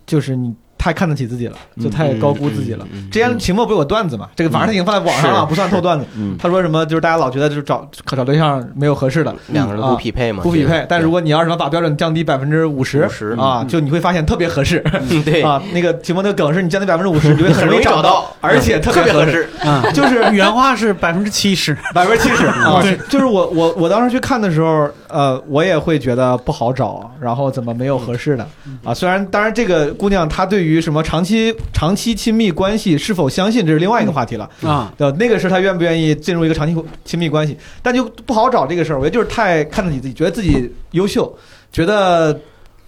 [0.07, 2.87] 就是你太看得起自己了，就太高估自己了。
[3.11, 6.05] 之前秦墨不有个段子嘛，这个反正他已经放在网上了，不算透段子。
[6.15, 6.85] 嗯他说什么？
[6.85, 10.85] 就是大家老觉得就是找找对象没有合适的，两个人不匹配嘛，不匹配。
[10.87, 13.01] 但如果你要是能把标准降低百分之五十
[13.39, 15.63] 啊，就你会发现特别合适 嗯对，啊。
[15.73, 19.25] 那个秦墨那个梗是你降低百分之五十，你会很容易找到，而且特别合适。
[19.25, 19.49] 特别合适。
[19.65, 21.75] 嗯，就是原话是百分之七十。
[21.95, 28.45] 百分之七十啊对，就是我我我当时去看的时候，呃，我也会觉得不好找，然后怎么没有合适的
[28.83, 28.93] 啊？
[28.93, 34.51] 虽然当然这个姑娘她对于什么长期长期亲密关系是否相信，这是另外一个话题了。
[34.65, 38.99] 啊，对，那个是她愿不愿意进入一个长期亲密关系，但就不好找这个事儿。
[38.99, 41.33] 我觉得就是太看得起自己，觉得自己优秀，
[41.71, 42.37] 觉得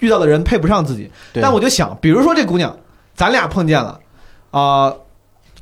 [0.00, 1.08] 遇到的人配不上自己。
[1.34, 2.76] 但我就想，比如说这姑娘，
[3.14, 4.00] 咱俩碰见了，
[4.50, 4.92] 啊、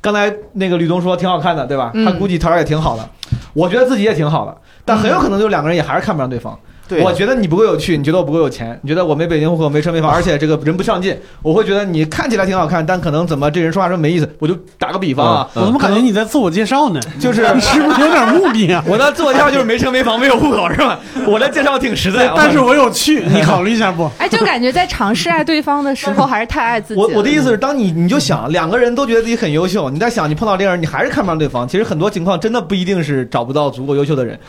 [0.01, 1.91] 刚才那个吕东说挺好看的，对吧？
[1.93, 3.07] 嗯他估计条件也挺好的，
[3.53, 6.57] 我觉得自己也挺好的，但很有可能就两个人也还是看不上对方。
[6.87, 14.29] 对，我觉得你不够有趣，你觉得我不够有钱，你觉得我没北京户口，没车没房， 而且这个人不上进，我会觉得你看起来挺好看，但可能怎么这人说话这么没意思。
[14.39, 16.99] 我就打个比方啊，我怎么感觉你在自我介绍呢？
[17.19, 18.83] 就是你 是不是有点目的啊？
[18.87, 20.99] 我的自我介绍就是没车没房没有户口是吧？
[21.27, 24.09] 我的介绍挺实在，但是我有趣，你考虑一下不？
[24.19, 26.99] 哎，就感觉在尝试爱对方的时候，还是太爱自己。
[26.99, 31.67] 我我的意思是，当你你就想两个人都觉得自己很优秀，你在想你碰到这个人，你还是看不上对方。
[31.67, 34.39] 其实很多情况真的不一定是找不到足够优秀的人。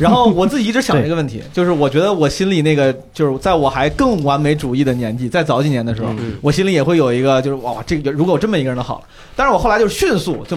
[0.00, 9.04] 然后我自己一直想这个问题，就是我觉得我心里那个，就是在我还更完美主义的年纪，在早几年的时候，嗯我心里也会有一个，就是哇，这个如果有这么一个人就好了。
[9.36, 10.56] 但是我后来就迅速就。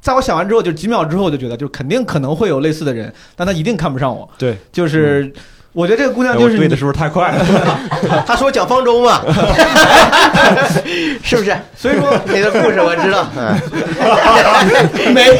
[0.00, 4.28] 在我想完之后，就几秒之后，我就觉得，就肯定可能会有类似的人，但他一定看不上我。
[4.36, 5.32] 对，就是，
[5.72, 7.44] 我觉得这个姑娘就是哎对的是不是太快了？
[8.26, 9.22] 他说讲方舟嘛，
[11.22, 11.56] 是不是？
[11.74, 13.58] 所以说你的故事我知道，嗯，
[15.14, 15.34] 没有，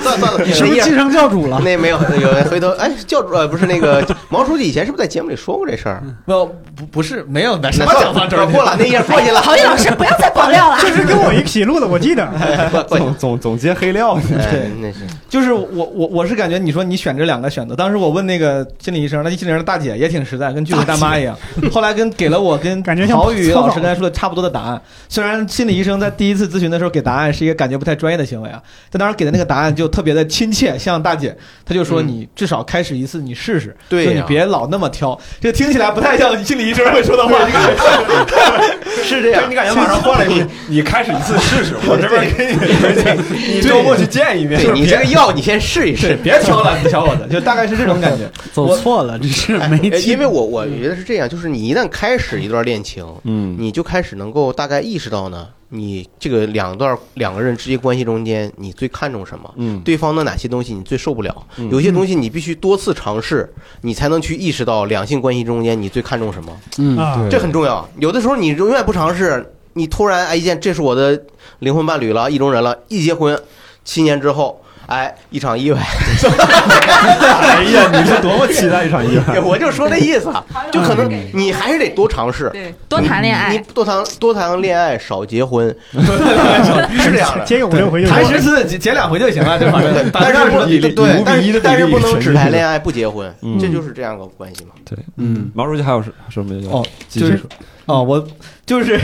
[0.00, 1.60] 算算了，是不是继承教主了？
[1.62, 6.02] 那没有，有人回头哎，教主呃不是那个毛书记以前是不是在节目里说过这事儿？
[6.24, 10.78] 不不不是没有什那么讲方舟过了那页过去了，郝宇老师不要再爆料了。
[10.80, 12.26] 这是跟我一起录的，我记得。
[12.88, 14.18] 总总总结黑料，
[14.50, 21.36] 对，那是就是我我我是感觉你说你选这两个选择，当时我问那个心理医生，那心理医生的大姐也挺实在，跟剧组大妈一样。
[21.72, 24.80] 后来跟给了我跟感觉像郝宇老师刚才说的差不多的答案。
[25.08, 35.18] 虽然心理医生在第一次咨询的时候给答案是一个感觉不太专业的行为啊，但当时给的那个答案就特别的亲切，像大姐，她就说嗯你至少开始一次你试试，对你别老那么挑。
[35.40, 37.36] 这听起来不太像心理医生会说的话。
[39.02, 44.62] 是这样，你感觉马上换了一，你开始一次试试，我这边给你， 你周末去见一面。
[44.62, 46.16] 对你这个药你先试一，试。
[46.22, 48.30] 别挑了，你小伙子，就大概是这种感觉。
[48.52, 59.52] 走错了，这是没因为我我觉得是这样，就是你一旦开始一段恋情，嗯你就开始能够大概意识到呢，你这个两段两个人之间关系中间，你最看重什么？
[59.56, 61.44] 嗯，对方的哪些东西你最受不了？
[61.56, 66.56] 嗯有些东西你必须多次尝试，你才能去意识到两性关系中间你最看重什么。
[66.78, 67.88] 嗯这很重要。
[67.98, 71.20] 有的时候你永远不尝试，你突然哎一见这是我的
[71.58, 73.40] 灵魂伴侣了，意中人了，一结婚，
[73.84, 74.61] 七年之后。
[74.86, 79.40] 哎，一场意外，哎呀，你是多么期待一场意外？
[79.40, 83.64] 我就说这意思啊，就可能你还是得多尝试，对，多谈恋你爱。
[83.72, 87.44] 多谈多谈恋爱，少结婚， 是这样的。
[87.44, 94.70] 接个五六回就谈十次结结两回就行了，这反正但是不以以对五，比一的比例但是但是不能只谈恋爱不结婚嗯，这就是这样个关系嘛。
[94.84, 97.48] 对嗯毛书记还有什什么要哦就是继续说？
[97.86, 98.24] 哦，我
[98.72, 98.98] 就是，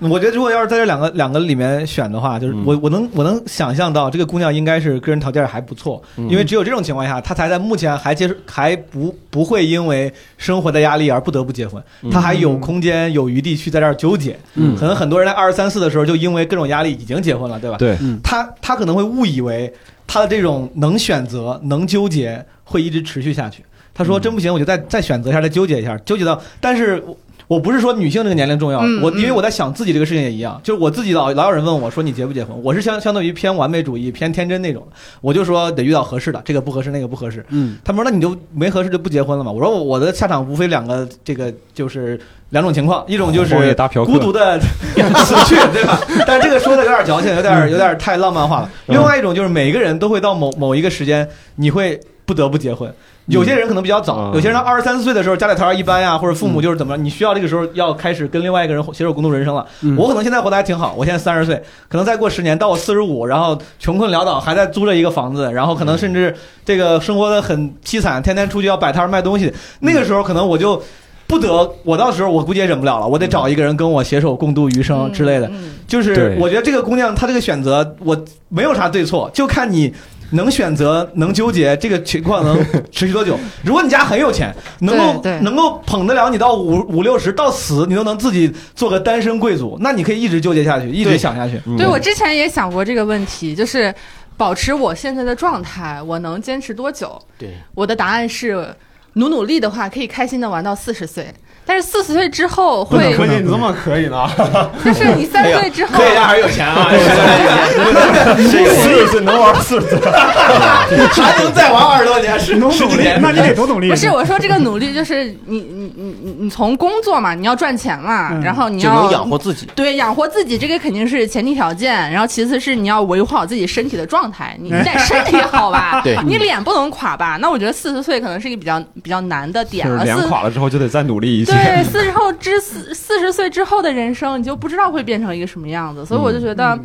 [0.00, 14.38] 我觉得如果要是在这两个两个里面选的话，就是嗯我我能我能想象到这个姑娘应该是个人条件还不错，嗯因为只有这种情况下，她才在目前还接受还不不会因为生活的压力而不得不结婚，她还有空间有余地去在这儿纠结。
[14.54, 17.76] 嗯可能很多人在二十三四的时候就因为各种压力已经结婚了，对吧？
[17.78, 19.72] 对，她她可能会误以为
[20.06, 23.64] 她的这种能选择、能纠结会一直持续下去。
[23.94, 26.40] 他说：“嗯真不行，我就再再选择一下，再纠结一下，纠结到。
[26.62, 27.04] 但是
[27.52, 34.86] 我我不是说女性这个年龄重要，我因为我在想自己这个事情也一样，就是我自己老老有人问我说你结不结婚，我是相相当于偏完美主义、偏天真那种，
[35.20, 37.44] 我就说得遇到合适的，这个不合适，那个不合适。
[37.50, 39.52] 嗯他们说那你就没合适就不结婚了嘛？
[39.52, 42.18] 我说我我的下场无非两个，这个就是
[42.50, 43.74] 两种情况，一种就是
[44.06, 46.00] 孤独的死去，对吧？
[46.26, 48.70] 但是这个说的有点矫情，有点有点太浪漫化了。
[48.86, 52.92] 嗯另外一种就是每个人都会到某某一个时间，你会不得不结婚。
[53.26, 59.64] 有些人可能比较早，嗯有些人二十三四岁的时候家里条件一般呀，或者父母就是怎么，你需要这个时候要开始跟另外一个人携手共度人生了。
[59.82, 70.82] 嗯我可能现在活得还挺好，我现在三十岁，可能再过十年到我四十五，然后穷困潦倒，还在租着一个房子，然后可能甚至这个生活的很凄惨，天天出去要摆摊卖东西，那个时候可能我就。
[71.24, 75.46] 不得，我到时候我估计也忍不了了，我得找一个人跟我携手共度余生之类的。
[75.46, 78.14] 嗯就是我觉得这个姑娘她这个选择，我
[78.50, 79.90] 没有啥对错，就看你
[80.32, 82.58] 能选择、能纠结，这个情况能
[82.90, 83.38] 持续多久。
[83.62, 91.60] 如果你家很有钱，能够能够捧得了你到五五六十到死，你都能自己做个单身贵族，那你可以一直纠结下去，一直想下去。
[91.66, 93.94] 嗯对我之前也想过这个问题，就是
[94.36, 97.20] 保持我现在的状态，我能坚持多久？
[97.38, 98.66] 对，我的答案是，
[99.14, 101.32] 努努力的话，可以开心的玩到四十岁。
[101.64, 104.28] 但是四十岁之后会，计你这么可以呢？
[104.84, 106.88] 就是你三十岁之后，科学家还是有钱啊，
[108.36, 113.88] 四十岁能玩四十岁，还能再玩二十多年，是努努力，那你得多努力。
[113.90, 119.66] 不是我说这个努力，就是你你你你你从工作嘛，你要赚钱嘛，嗯然后你要养活自己。
[119.74, 121.92] 对养活自己，这个肯定是前提条件。
[122.10, 127.38] 然后其次是你要维护好自己身体的状态，你你得身体好吧，对你脸不能垮吧？
[127.40, 129.98] 那我觉得四十岁可能是一个比较比较难的点了。
[129.98, 131.74] 就是脸四垮了之后就得再努力一些。
[131.74, 136.78] 对， 四十后之四四十岁之后的人生，你就不知道会变成一个什么样子，所以我就觉得。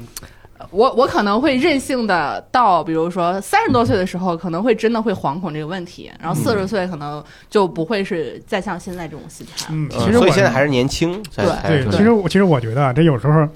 [0.72, 9.68] 我我可能会任性的到，比如说三十多岁的时候，可能会真的会惶恐这个问题，然后四十岁可能就不会是再像现在这种心态。
[9.70, 11.46] 嗯，嗯其实我所以现在还是年轻，对
[11.86, 13.48] 对，其实我其实我觉得啊这有时候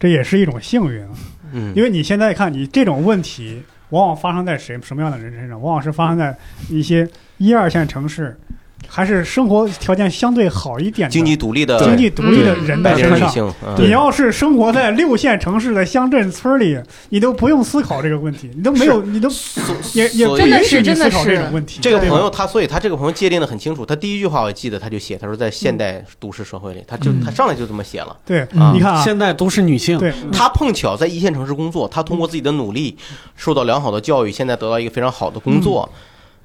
[0.00, 1.10] 这也是一种幸运啊，
[1.52, 5.60] 嗯，因为你现在看你这种问题，往往发生在谁什么样的人身上？
[5.60, 6.34] 往往是发生在
[6.70, 8.34] 一些一二线城市，
[8.88, 13.54] 还是生活条件相对好一点的经济独立的经济独立的人的白领身上。
[13.64, 16.78] 嗯你要是生活在六线城市的乡镇村里，
[17.10, 19.28] 你都不用思考这个问题，你都没有，你都
[19.92, 21.78] 也也不所以真的允许你是真的思考这是种问题。
[21.82, 23.84] 这个朋友他，所以他这个朋友界定的很清楚。
[23.84, 28.16] 他第一句话我记得，他就写，他说在现代都市社会里，他就嗯他上来就这么写了。
[28.24, 32.96] 对，啊你看啊，现代都市女性，对，他碰巧在一线城市工作，她通过自己的努力，
[33.36, 35.88] 受到良好的教育，现在得到一个非常好的工作，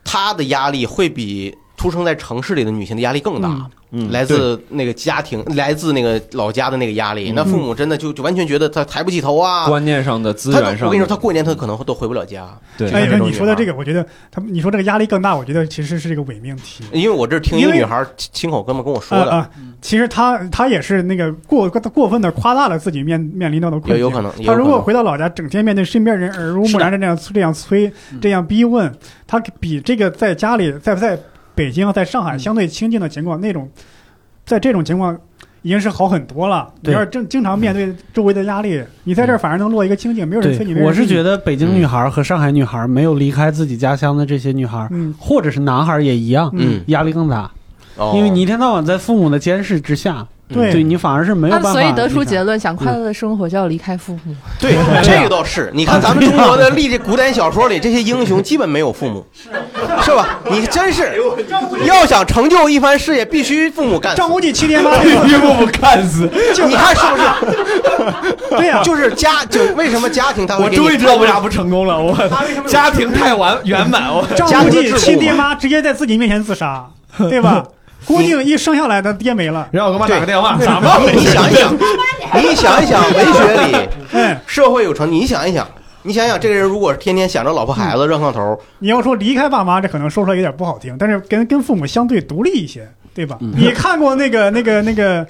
[0.04, 3.50] 他的压力会比出生在城市里的女性的压力更大。
[3.50, 9.68] 嗯嗯，来自那个家庭，来自那个老家的那个压力，那父母真的就就完全觉得他抬不起头啊。
[9.68, 16.86] 观念上的、资他源上的，我跟你说，他过年他可能都回不了家，对哎，你说的这个，我觉得他你说这个压力更大，我觉得其实是这个伪命题。
[16.94, 19.50] 因为我这是听一个女孩亲口跟我跟我说的，啊啊，
[19.82, 24.00] 其实他他也是那个过过分的夸大了自己面面临到的困境。
[24.00, 24.32] 有可能。
[24.38, 27.92] 也他如果回到老家，整天面对身边人耳濡目染的这样这样催、
[28.22, 28.90] 这样逼问，
[29.28, 31.20] 他比这个在家里在不在
[31.62, 32.40] 北京、在上海嗯。
[32.40, 33.70] 相对清静的情况，那种
[34.44, 35.16] 在这种情况
[35.62, 36.68] 已经是好很多了。
[36.82, 40.74] 你对要是正经常面对周围的压力，你在这儿反而能落一个清静，没有人催你。
[40.82, 45.14] 我是觉得北京女孩和上海女孩没有离开自己家乡的这些女孩，嗯。
[45.20, 46.82] 或者是男孩也一样，嗯。
[46.88, 47.52] 压力更大，
[47.96, 48.14] 哦。
[48.16, 51.70] 因为你一天到晚在父母的监视之下，对对你反而是没有办法。
[51.70, 54.36] 那所以得出结论，想快乐的生活就要离开父母。
[54.60, 55.72] 对， 这个倒是。
[55.74, 59.26] 你看咱们中国的历这古典小说里，这些英雄基本没有父母，
[60.04, 60.40] 是吧？
[60.50, 61.14] 你真是
[61.86, 64.18] 要想成就一番事业，必须父母干死。
[64.18, 66.30] 张无忌七爹妈， 父母干死。
[66.68, 68.36] 你看是不是？
[68.58, 72.16] 对呀，就是家，就为什么家庭他会我终于知道为啥不成功了，我
[72.68, 76.86] 家庭太完圆满，我张无忌亲爹妈直接在自己面前自杀，
[77.18, 77.64] 对吧？
[78.06, 81.02] 郭靖一生下来，他爹没了，让我给我妈打个电话，咋办？
[81.16, 81.74] 你想一想，
[82.36, 85.68] 你想一想，文学里哎，社会有成，你想一想，
[86.04, 93.38] 你想想，这个人如果天天想着老婆孩子热炕头，你要说离开爸妈，这可能说出来有点不好听，但是跟跟父母相对独立一些，对吧？
[93.42, 93.54] 嗯。
[93.56, 95.26] 你看过那个那个那个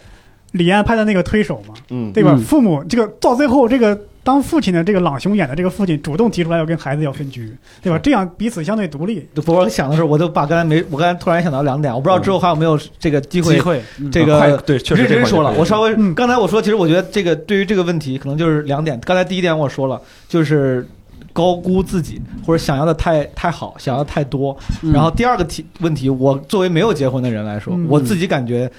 [0.54, 1.74] 李安拍的那个推手吗？
[1.90, 2.32] 嗯，对吧？
[2.34, 2.42] 嗯。
[2.42, 7.98] 父母这个到最后，这个当父亲的这个朗雄演的这个父亲主动提出来要跟孩子要分居，对吧？
[8.00, 9.28] 这样彼此相对独立。
[9.48, 19.00] 我想的时候，我都把刚才没，我刚才突然想到两点，我不知道之后还有没有这个机会机会，嗯这个对，确实真说了，我稍微嗯刚才我说，其实我觉得这个对于这个问题，可能就是两点。
[19.02, 20.88] 刚才第一点我说了，就是
[21.34, 24.56] 高估自己或者想要的太太好，想要太多。
[24.84, 28.72] 嗯然后第二个题问题，我作为没有结婚的人来说，嗯我自己感觉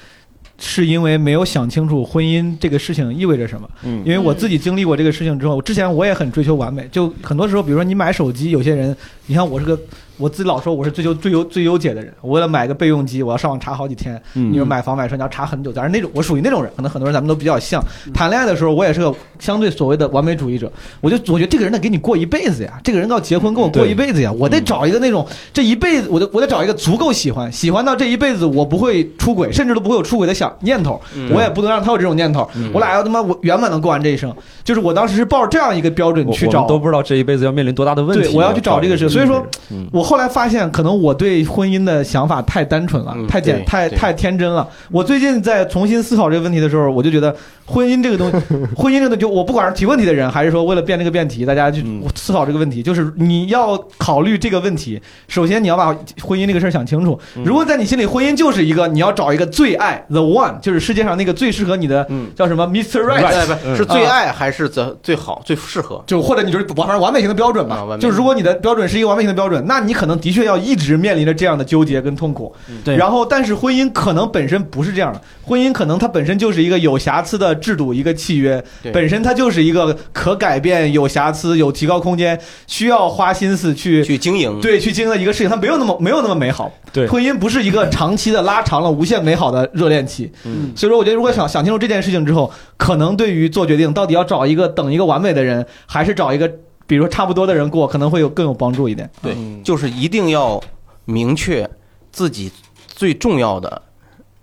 [0.65, 3.69] 是因为没有想清楚婚姻这个事情意味着什么。
[3.83, 9.79] 嗯因为我自己经历过这个事情之后，之前我也很追求完美，就很多时候，比如说你买手机，有些人，你看我是个。
[10.19, 14.15] 我自己老说我是追求最优最优解的人，我为了买个备用机，我要上网查好几天。
[14.35, 17.83] 嗯你说买房买车，你要查很久，但是那种我属于那种人，可能很多人咱们都比较像。
[18.15, 34.33] 谈恋爱的时候，我也是个相对所谓的完美主义者，我就我觉得这个人得给你过一辈子呀，这个人要结婚跟我过一辈子呀，我得找一个那种这一辈子，我得我得找一个足够喜欢，喜欢到这一辈子我不会出轨，甚至都不会有出轨的想念头，嗯我也不能让他有这种念头，嗯我俩要他妈我圆满的过完这一生。
[34.63, 38.29] 就是我当时是抱着这样一个标准去找都不知道这一辈子要面临多大的问题。
[38.29, 44.67] 对我要去找这个事所以说，嗯我后来发现，可能我对婚姻的想法太单纯了，嗯太简太太天真了。
[44.91, 47.35] 我最近在重新思考这个问题的时候，我就觉得
[47.67, 48.37] 婚姻这个东西，
[48.77, 55.01] 婚姻这个东西，就我不管是提问题的人，还是说为了辩这个辩题，大家去嗯思考这个问题，就是你要考虑这个问题。
[55.29, 55.87] 首先，你要把
[56.23, 57.19] 婚姻这个事儿想清楚。
[57.37, 63.01] 嗯如果在你心里，婚姻就是一个你要找一个最爱 the one，就是世界上那个最适合你的嗯叫什么 Mr.
[63.03, 66.03] Right，是最爱还是最最好最适合？
[66.07, 72.55] 就或者你就是完反正完美型的标准嘛啊完，美就如果你的标准是一个完美性的标准，那你可能的确要一直面临着这样的纠结跟痛苦。
[72.85, 78.93] 对，然后，但是婚姻可能本身不是这样的，婚姻可能它本身就是一个有瑕疵的制度，一个契约，对。
[78.93, 86.73] 本身它就是一个可改变、有瑕疵、有提高空间，需要花心思去去经营，对去经营的一个事情，它没有那么没有那么美好。
[86.93, 87.07] 对。
[87.09, 90.31] 婚姻不是一个长期的拉长了无限美好的热恋期。
[90.45, 90.73] 嗯。
[90.77, 96.51] 所以说，我觉得如果想想清楚这件事情之后，可能对于做决定到底要找一个等一个完美的人，还是找一个
[96.93, 99.11] 比如说差不多的人过，可能会有更有帮助一点。
[99.23, 100.63] 对嗯就是一定要
[101.07, 101.67] 明确
[102.11, 102.53] 自己
[102.87, 103.81] 最重要的、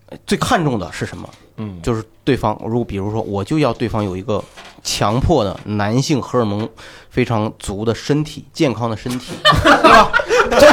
[0.07, 1.29] 呃最看重的是什么。
[1.57, 4.43] 嗯，就是对方，如果比如说，我就要对方有一个
[4.83, 6.67] 强迫的男性荷尔蒙
[7.11, 10.11] 非常足的身体，健康的身体，对吧？
[10.49, 10.67] 这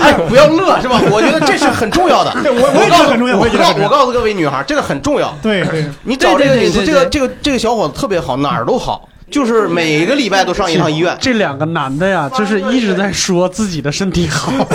[0.00, 0.98] 哎，不要乐是吧？
[1.12, 2.32] 我觉得这是很重要的。
[2.42, 3.50] 对我我也觉得很重要，我我。
[3.50, 5.34] 告我告诉各位女孩，这个很重要。
[5.42, 11.16] 对对，你找这个对对对对这个这个这个小伙子特别好，哪儿都好，就是每个礼拜都上一趟医院。
[11.20, 14.50] 这两个男的呀，就是一直在说自己的身体好，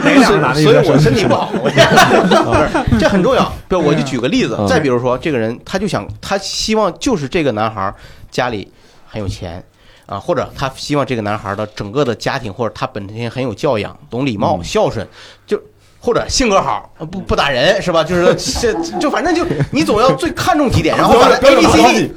[0.00, 0.22] 所以
[0.64, 3.52] 所以我身体不好，我 不是这很重要。
[3.68, 7.94] 对，我就举个例子嗯，再比如说，这个人他就想，他希望就是这个男孩
[8.30, 8.70] 家里
[9.06, 9.62] 很有钱
[10.06, 14.64] 啊，或者他希望这个男孩的整个的家庭或者他本身很有教养、懂礼貌、嗯。
[14.64, 15.06] 孝顺，
[15.46, 15.60] 就。
[16.04, 18.04] 或者性格好，不不打人是吧？
[18.04, 22.12] 就是这就反正就你总要最看重几点， 然后把 A B C D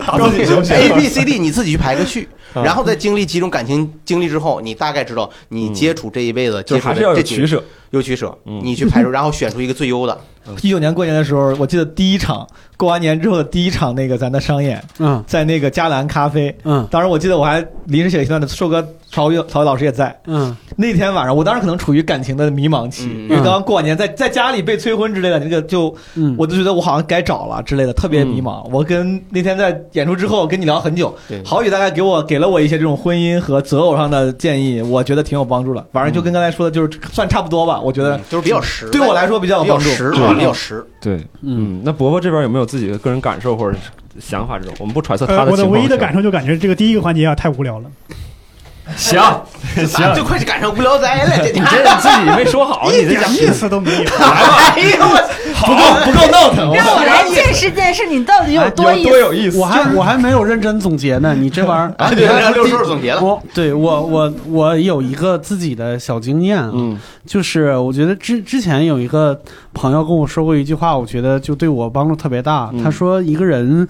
[0.74, 7.64] A B C D 你自己去排个序，嗯然后在经历几种感情经历之后，你大概知道你接触这一辈子接触就还是要有的这取舍。
[7.92, 10.20] 有取舍，嗯你去排除，然后选出一个最优的。
[10.62, 12.46] 一九年过年的时候，我记得第一场
[12.76, 16.54] 过完年之后的第一场那个咱的商演，嗯在那个嘉兰咖啡。
[16.66, 18.86] 嗯当时我记得我还临时写了一段的，硕哥
[19.18, 20.16] 曹宇曹宇老师也在。
[20.28, 28.64] 嗯那天晚上，我当时可能处于感情的迷茫期，嗯因为刚刚过完年，在在家里被催婚之类的，那个就嗯，我就觉得我好像该找了之类的，特别迷茫。
[28.70, 35.84] 我跟那天在演出之后跟你聊很久，对郝宇大概给我给了我一些这种婚姻和择偶上的建议，我觉得挺有帮助的。
[35.92, 37.82] 反正就跟刚才说的，就是算差不多吧。
[37.82, 39.86] 我觉得就是比较实，对我来说比较有帮助。
[39.86, 40.86] 比较实，对比较实。
[41.02, 43.76] 对，嗯嗯，那伯伯这边有没有自己的个人感受或者
[44.20, 44.76] 想法这种？
[44.80, 45.68] 我们不揣测他呃，的情况。
[45.68, 47.90] 我的唯一的感受就感觉这个第一个环节啊太无聊了。
[48.96, 49.22] 行
[49.86, 54.10] 行就快赶上无聊斋了，这你这你自己没说好， 你这一点意思都没有。
[54.10, 55.18] 哎呦我，
[55.66, 59.18] 不够不够闹腾，让我来见识见识你到底有多多。
[59.18, 59.60] 有意思。
[59.60, 63.22] 我还我还没有认真总结呢，你这玩意儿啊，对，让六叔总结了。
[63.22, 69.38] 我对我我我有一个自己的小经验啊，嗯就是我觉得之之前有一个
[69.74, 72.70] 朋友跟我说过一句话，我觉得就对我帮助特别大。
[72.74, 73.88] 嗯他说一个人。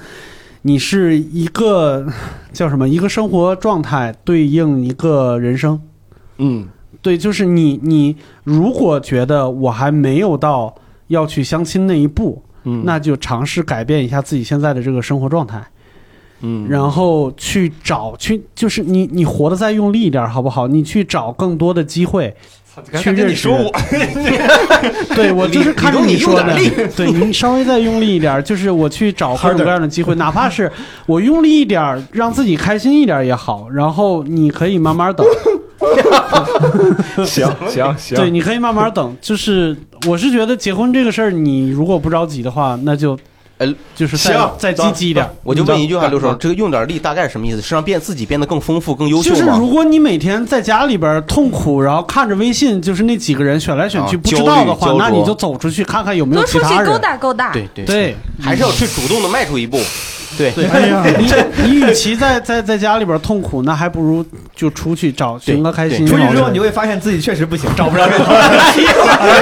[0.62, 2.08] 你是一个
[2.54, 2.88] 叫什么？
[2.88, 5.80] 一个生活状态对应一个人生，
[6.38, 6.68] 嗯
[7.02, 10.74] 对，就是你你如果觉得我还没有到
[11.08, 15.66] 要去相亲那一步，嗯，那就尝试改变一下自己现在的这个生活状态。
[16.42, 20.68] 嗯，然后去找去，就是你你活得再用力一点好不好？
[20.68, 22.36] 你去找更多的机会
[23.02, 23.48] 去认识。
[23.50, 23.72] 我，
[25.16, 26.56] 对我就是看着你说的，
[26.96, 30.72] 对你稍微再用力一点，就是我去找各种各样的机会，哪怕是
[31.06, 33.70] 我用力一点，让自己开心一点也好。
[33.70, 35.26] 然后你可以慢慢等
[37.26, 39.16] 行行行，对，你可以慢慢等。
[39.22, 39.76] 就是
[40.08, 43.18] 我是觉得结婚这个事儿，你如果不着急的话，那就
[43.58, 45.28] 呃就是再行再积极一点。
[45.44, 47.62] 我就问一句话，嗯六叔，这个用点力大概是什么意思？
[47.62, 49.46] 是让变自己变得更丰富、更优秀就是？
[49.46, 57.02] 如果你每天在家里边痛苦，然后看着微信，就是那几个人选来选去啊不知道的话那你就走出去看看有没有多出去勾其他人。
[57.02, 59.80] 搭勾搭，对对，对还是要去主动的迈出一步。
[60.38, 61.28] 对，对，哎呀， 你
[61.64, 64.26] 你与其在在在家里边痛苦，那还不如
[64.56, 66.06] 就出去找寻个开心。
[66.06, 68.34] 出去之后你会发现自己确实不行，找不着任何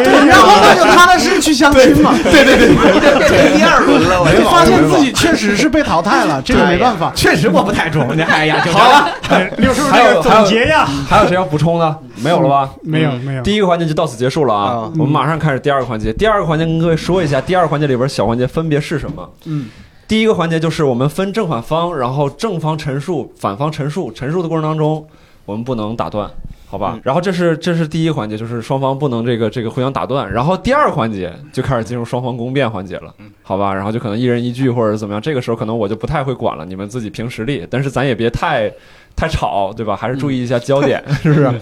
[0.03, 2.13] 对，然后那就踏踏实实去相亲嘛。
[2.23, 7.11] 对对对，第二轮了，我就发现自己确实是被淘汰了，这个没办法。
[7.15, 8.07] 确实我不太中。
[8.27, 11.95] 哎呀，好了，哎 六叔还有还有总结呀，还有谁要补充的？
[12.23, 12.69] 没有了吧？
[12.81, 14.83] 没有没有，第一个环节就到此结束了啊！
[14.85, 16.13] 嗯我们马上开始第二个环节。
[16.13, 19.29] 第二个环节跟各位说一下，第二个环节里边小环节分别是什么？
[19.45, 19.65] 嗯，
[20.07, 24.11] 第一个环节就是我们分正反方，然后正方陈述，反方陈述。
[24.11, 25.05] 陈述的过程当中，
[25.45, 26.29] 我们不能打断，
[26.67, 26.91] 好吧？
[26.93, 30.31] 嗯然后这是这是第一个环节，就是双方不能这个这个互相打断。
[30.31, 33.73] 然后第二个环节就开始进入双方攻辩环节了，好吧？
[33.73, 35.19] 然后就可能一人一句或者怎么样。
[35.19, 37.65] 这个时候可能我就不太会管了，你们自己凭实力。
[37.69, 38.71] 但是咱也别太
[39.15, 39.95] 太吵，对吧？
[39.95, 41.51] 还是注意一下焦点， 是不是？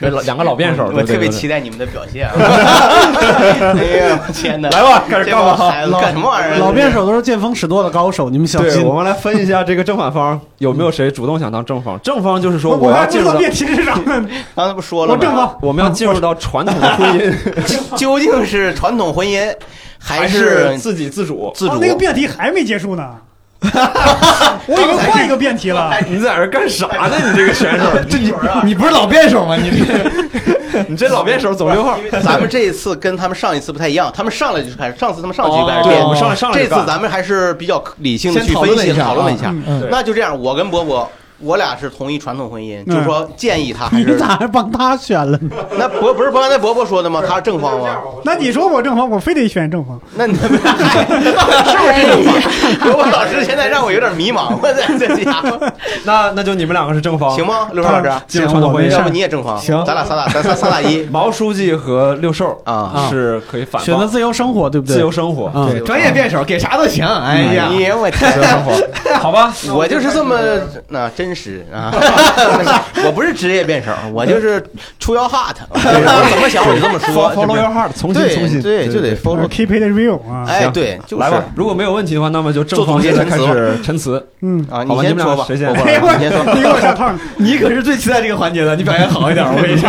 [0.00, 2.34] 这两个老辩手，我特别期待你们的表现啊！
[3.76, 4.68] 哎呀，天哪！
[4.70, 5.56] 来吧，开始干吧。
[5.58, 6.58] 帮孩子干什么玩意儿？
[6.58, 8.94] 老辩手都是见风使舵的高手，你们小，心我。
[8.94, 11.98] 们来分一下这个正反方有没有谁主动想当正方？
[12.02, 13.94] 正方就是说我我要进入到辩题是啥，
[14.54, 15.18] 刚才不说了吗？
[15.18, 19.52] 我正方我们要进入到传统的婚姻，究竟是传统婚姻
[19.98, 21.52] 还是自给自主？
[21.54, 21.78] 自主哦？
[21.80, 23.16] 那个辩题还没结束呢，
[24.66, 25.92] 我以为换一个辩题了。
[26.08, 27.16] 你在这干啥呢？
[27.30, 28.32] 你这个选手， 这你
[28.64, 29.56] 你不是老辩手吗？
[29.56, 31.98] 你这 你这老辩手走六号。
[32.22, 39.50] 咱们这一次跟他们上一次不太一样，他们上来就开始，上次他们上去就开始辩，我们上来上来这次咱们还是比较理性的去分析讨论了一下讨论一下。
[39.66, 41.10] 嗯对那就这样，我跟伯伯。
[41.42, 45.50] 我俩是同意传统婚姻，嗯就是说建议他还你是咋还帮他选了呢？
[45.78, 47.22] 那伯不是刚才伯伯说的吗？
[47.26, 47.96] 他是正方吗？
[48.24, 49.98] 那你说我正方，我非得选正方。
[50.16, 50.70] 那你是不是正
[52.24, 52.34] 方？
[52.80, 55.58] 伯伯老师现在让我有点迷茫，我在这家伙
[56.04, 57.46] 那那就你们两个是正方，行？
[57.46, 57.68] 吗？
[57.72, 59.58] 刘老师，进入传统婚姻要不你也正方？
[59.58, 63.06] 行咱俩三打，咱仨仨打一 毛书记和六兽啊！
[63.10, 64.94] 是可以反方选择自由生活，对不对？
[64.94, 67.06] 自由生活，嗯对专业辩手给啥都行。
[67.06, 68.72] 哎呀，你我自由生活，
[69.18, 69.52] 好吧？
[69.74, 70.36] 我就是这么
[70.88, 71.92] 那真实啊！
[73.04, 74.62] 我不是职业辩手，我就是
[74.98, 77.32] 出腰 hot，我怎么想我就这么说。
[77.32, 79.48] Follow your heart，从心对就得 follow。
[79.48, 80.44] keep it real 啊。
[80.48, 81.44] 哎，对，就是来吧。
[81.54, 84.24] 如果没有问题的话，那么就正方现在开始陈词。
[84.42, 86.54] 嗯，啊，好吧先说吧，你们俩谁先 先说。
[86.54, 87.10] 你给我上套。
[87.38, 89.88] 你可是最期待这个环节的，你表现好一点，我跟你说。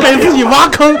[0.00, 0.96] 给自己挖坑。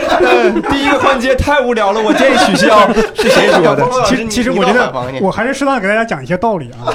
[0.70, 2.88] 第一个环节太无聊了，我建议取消。
[3.14, 3.84] 是谁说的？
[4.06, 6.92] 其实其实我觉得我还是适当给大家讲一些道理啊。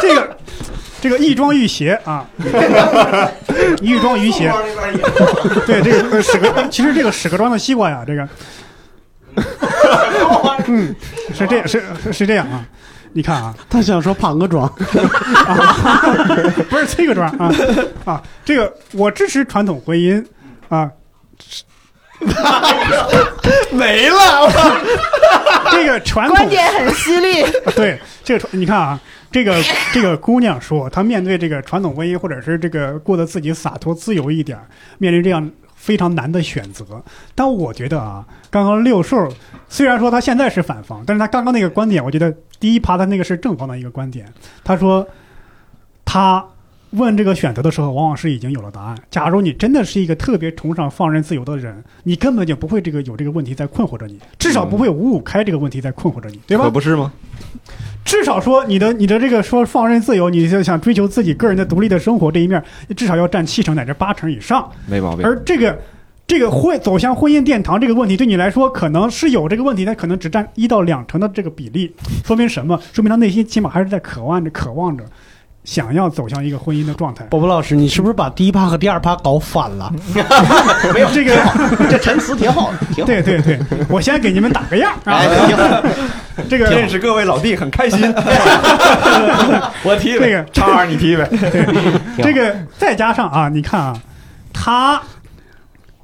[0.00, 0.36] 这个
[1.00, 2.24] 这个亦庄亦谐啊，
[3.80, 4.52] 亦庄亦谐。
[5.66, 8.28] 对这个呃屎壳，其实这个屎壳庄的西瓜呀，这个，
[10.66, 10.94] 嗯，
[11.34, 12.64] 是这是是是这样啊。
[13.12, 14.70] 你看啊，他想说庞个庄，
[16.68, 17.50] 不是这个庄啊
[18.04, 20.22] 啊，这个我支持传统婚姻
[20.68, 20.90] 啊，
[23.72, 24.50] 没了，
[25.70, 27.44] 这个传统观点很犀利。
[27.76, 28.98] 对这个传，你看啊，
[29.30, 29.54] 这个
[29.92, 34.58] 这个姑娘说，她面对这个传统婚姻，或者是这个过得自己洒脱自由一点，
[34.98, 37.02] 面临这样非常难的选择。
[37.34, 39.28] 但我觉得啊，刚刚六兽
[39.68, 44.26] 虽然说他现在是反方，但是他刚刚那个观点，我觉得第一趴他那个是正方的一个观点。
[44.64, 45.06] 他说
[46.04, 46.44] 他。
[46.90, 48.96] 问这个选择的时候，往往是已经有了答案。
[49.10, 56.70] 假如你真的是一个特别崇尚放任自由的人，你根本就不会这个有这个问题在困惑着你，至少不会五五开这个问题在困惑着你，对吧可？
[56.70, 57.12] 不是吗？
[58.04, 62.62] 至少说你的你的这个说放任自由，你就想追求自己个人的独立的生活这一面，
[62.96, 64.70] 至少要占七成乃至八成以上。
[64.86, 65.26] 没毛病。
[65.26, 65.76] 而这个
[66.24, 71.92] 这个婚走向婚姻殿堂这个问题对你来说可能是有这个问题，但可能只占一到两成的这个比例，
[72.24, 72.80] 说明什么？
[72.92, 75.04] 说明他内心起码还是在渴望着、渴望着，
[75.66, 77.24] 想要走向一个婚姻的状态。
[77.24, 79.92] 波波老师，你是不是把第一趴和第二趴搞反了？
[80.94, 81.36] 没有这个，
[81.90, 83.06] 这陈词挺好的，挺好。
[83.06, 83.58] 对对对，
[83.90, 85.12] 我先给你们打个样 啊。
[85.12, 85.82] 哎，挺好。
[86.48, 88.00] 这个认识各位老弟很开心。
[89.82, 91.28] 我踢呗，这个叉二你踢呗。
[92.22, 94.00] 这个再加上啊，你看啊，
[94.52, 95.02] 他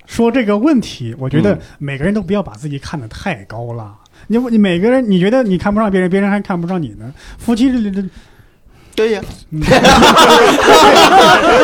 [0.07, 3.95] 说这个问题，我觉得每个人都不要把自己看得太高了。
[4.27, 7.13] 你你每个人，你觉得你看不上别人，别人还看不上你呢。
[7.39, 7.69] 夫妻
[8.95, 9.21] 这这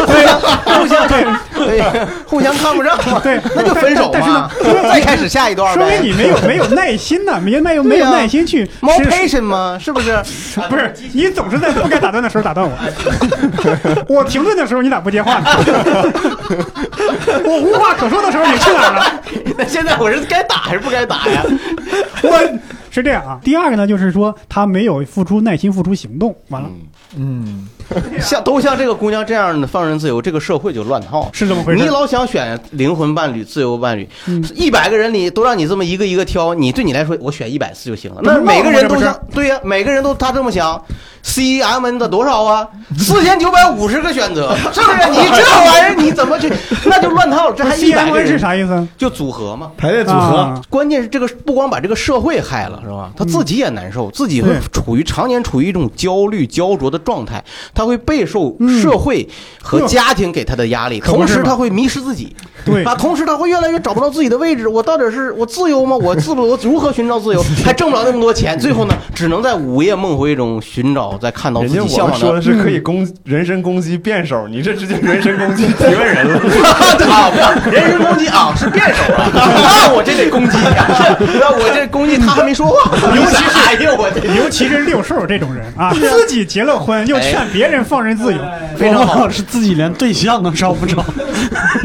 [0.06, 1.24] 对呀，互相对
[1.54, 4.50] 对，互相看不上嘛， 对，那就分手嘛，
[4.88, 6.00] 再开始下一段说明呗。
[6.02, 9.78] 你没有没有耐心呢，没没有没有 对呀耐心去猫是 patient 吗？
[9.80, 10.22] 是不是？
[10.68, 12.74] 不是你总是在不该打断的时候打断我，
[14.08, 15.46] 我停顿的时候你咋不接话呢？
[17.44, 19.22] 我无话可说的时候你去哪儿了？
[19.56, 21.42] 那现在我是该打还是不该打呀？
[22.22, 22.58] 我
[22.90, 23.38] 是这样啊。
[23.42, 26.86] 第二个呢，就是说他没有付出耐心付出行动，完了嗯，
[28.20, 31.30] 像都像这个姑娘这样的放任自由，这个社会就乱套。
[31.32, 31.88] 是这么回事你。
[31.88, 38.20] 老想选灵魂伴侣、自由伴侣嗯，一百个人里都让你这么一个一个挑，你对你来说，我选一百次就行了。
[38.22, 40.80] 那每个人都想，对呀，每个人都他这么想。
[41.28, 42.66] C M N 的多少啊？
[42.98, 45.08] 四千九百五十个选择，是不是？
[45.12, 46.50] 你这玩意儿你怎么去？
[46.86, 47.54] 那就乱套了。
[47.54, 48.88] 这还一 C 百 M 个 N 是，啥意思？
[48.96, 49.70] 就组合嘛。
[49.76, 53.10] 排列组合，啊关键是这个不光把这个社会害了，是吧？
[53.14, 59.28] 他自己也难受，自己会处于常年处于一种焦虑、焦灼的状态，他会备受嗯社会
[59.62, 64.66] 和家庭给他的压力，同时他会迷失自己，对啊，同时他会越来越找不到自己的位置。
[64.66, 65.94] 我到底是我自由吗？
[65.96, 67.44] 我自不我如何寻找自由？
[67.62, 72.42] 还挣不了那么多钱，最后呢，只能在午夜梦回中寻找，再看到人自己向往家我说的的。
[72.42, 76.38] 是可以攻人身攻击辩手，你这直接人身攻击 提问人了。
[77.10, 77.30] 啊，
[77.64, 80.86] 不人身攻击啊，是辩手啊， 那我这得攻击呀，
[81.40, 88.38] 那我这攻击他还没说话，尤其 是哎呦我这尤其是六兽这种人啊，自己结了婚又劝别人放任自由，
[88.76, 91.04] 非常好宝宝老师自己连对象都找不着。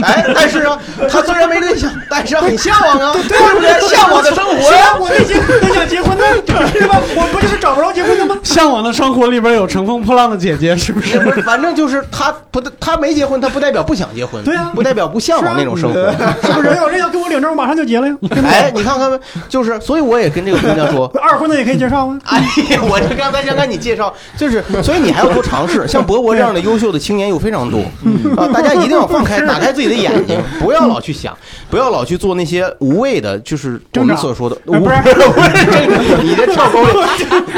[0.04, 0.78] 哎，但是啊，
[1.10, 3.88] 他虽然没对象，但是很向往啊，对不对？
[3.90, 4.96] 向往的生活呀，。
[5.00, 6.24] 我那些都想结婚的，
[6.72, 7.00] 是吧？
[7.16, 8.33] 我不就是找不着结婚的吗？
[8.44, 11.20] 向往的生活里边有乘风破浪的姐姐，是不是？
[11.20, 16.00] 不是，反正就是他不，他没结婚，他不代表不想结婚，对啊不代表不向往那种生活。
[16.41, 16.68] 是不是？
[16.68, 18.16] 人有人要跟我领证，我马上就结了呀。
[18.44, 22.20] 哎，你看看，就是，所以我也跟这个姑娘说， 二婚的也可以介绍啊。
[22.26, 22.39] 哎
[22.70, 25.88] 呀，我这刚才想跟你介绍，就是，所以你还要多尝试。
[25.88, 27.80] 像博博这样的优秀的青年又非常多，
[28.36, 31.36] 啊，大家一定要放开，打开自己的眼睛，不要老去想，
[31.70, 36.91] 不要老去做那些无谓的，就是我们所说的无，哎不是不是这个，你这跳沟里，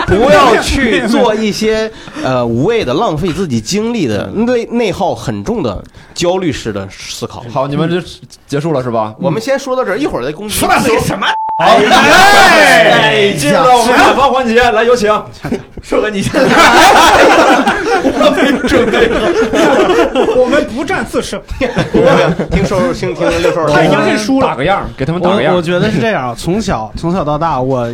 [0.08, 0.75] 不要去
[1.08, 1.92] 做一些
[2.24, 7.44] 呃无谓的、浪费自己精力的、内内耗很重的焦虑式的思考。
[7.52, 8.02] 好，你们这
[8.48, 9.16] 结束了是吧？
[9.20, 10.56] 我们先说到这儿，一会儿再攻击。
[10.56, 11.28] 说到底什么？
[11.58, 15.10] 哎，进入到我们采访环节，来有请。
[15.82, 16.50] 说个你先来，
[18.04, 19.08] 我没准备。
[20.36, 21.42] 我们不战自胜，
[22.52, 24.48] 听收听听六兽他已经认输了。
[24.48, 25.54] 打个样，给他们打个样。
[25.54, 27.88] 我我觉得是这样，啊从小 从小到大，我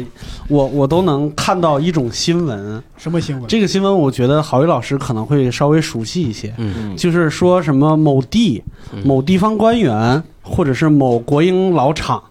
[0.47, 2.82] 我我都能看到一种新闻。
[2.97, 3.45] 什么新闻？
[3.47, 12.22] 这个新闻我觉得郝宇老师可能会稍微熟悉一些，嗯就是说什么某地嗯某地方官员或者是某国营老厂，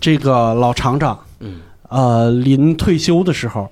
[0.00, 1.60] 这个老厂长，嗯。
[1.88, 3.70] 呃，临退休的时候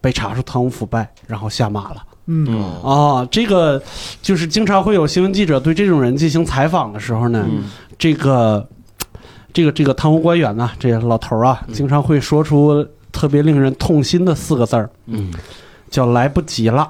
[0.00, 1.96] 被查出贪污腐败，然后下马了。
[2.26, 3.82] 嗯，嗯啊，这个
[4.22, 7.64] 就是经常会有新闻记者对这种人进行采访的时候呢，嗯。
[7.98, 8.64] 这个
[9.52, 11.74] 这个这个贪污官员呢，这个老头啊，嗯。
[11.74, 15.32] 经常会说出特别令人痛心的四个字儿，嗯。
[15.90, 16.88] 叫来不及了，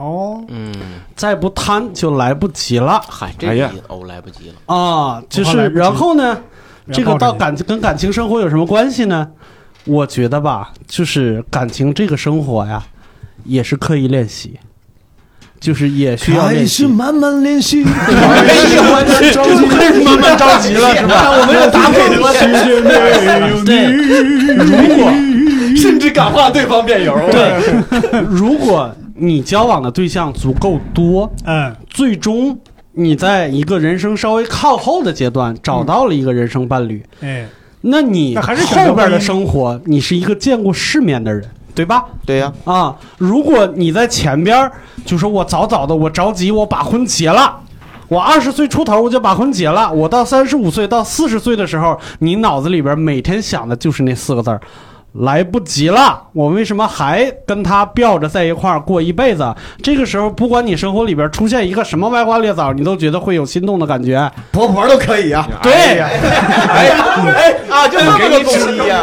[0.00, 0.72] 哦，嗯，
[1.14, 4.74] 再不贪就来不及了嗨，这哎呀个哦来不及了。
[4.74, 5.22] 啊！
[5.28, 6.38] 就是然后呢，
[6.90, 9.28] 这个到感跟感情生活有什么关系呢？
[9.84, 12.82] 我觉得吧，就是感情这个生活呀，
[13.44, 14.58] 也是刻意练习。
[15.60, 17.84] 就是也需要练习，慢慢练习。
[17.84, 21.28] 哎呀，我这 着急，开始慢慢着急了，是吧？
[21.36, 22.16] 我们有搭配的
[23.66, 23.84] 对，
[24.56, 25.12] 如果
[25.76, 27.14] 甚至感化对方辩友。
[27.30, 27.60] 对，
[28.24, 28.90] 如果
[29.20, 32.58] 你交往的对象足够多，嗯，最终
[32.92, 37.46] 你在一个人生稍微靠后的阶段找到了一个人生伴侣，哎，
[37.82, 41.44] 那你后边的生活，你是一个见过世面的人，
[41.74, 42.04] 对吧？
[42.26, 44.72] 对呀，啊，如果你在前边儿
[45.04, 47.58] 就说我早早的，我着急，我把婚结了。
[48.08, 54.60] 我二十岁出头我就把婚结了，我到三十五岁到四十岁的时候，你脑子里边每天想的就是那四个字儿：
[55.12, 59.52] 来不及了，我为什么还跟他吊着在一块儿过一辈子？
[59.82, 64.30] 这个时候，不管你生活里边出现一个什么歪瓜裂枣，你都觉得会有心动的感觉。
[64.52, 65.48] 婆婆都可以啊。
[65.62, 66.96] 对，哎呀
[67.34, 69.02] 哎啊，就这么个东西呀！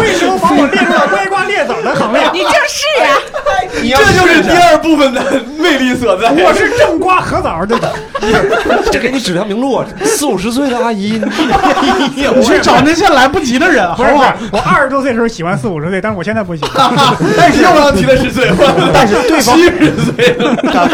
[0.00, 2.22] 为什么把我列入了歪瓜裂枣的行列？
[2.32, 5.20] 你就是呀，这就是第二部分的
[5.58, 6.30] 魅力所在。
[6.30, 7.78] 我是正瓜合枣的，
[8.90, 9.86] 这给你指条明路啊！
[10.04, 11.20] 四五十岁的阿姨，
[12.16, 14.32] 你去找那些来不及的人，不不好？
[14.52, 16.90] 我二十多岁的时候喜欢四五十岁，但是我现在不喜欢。
[17.36, 18.50] 但是又要提了十岁，
[18.92, 20.36] 但是对方 七十岁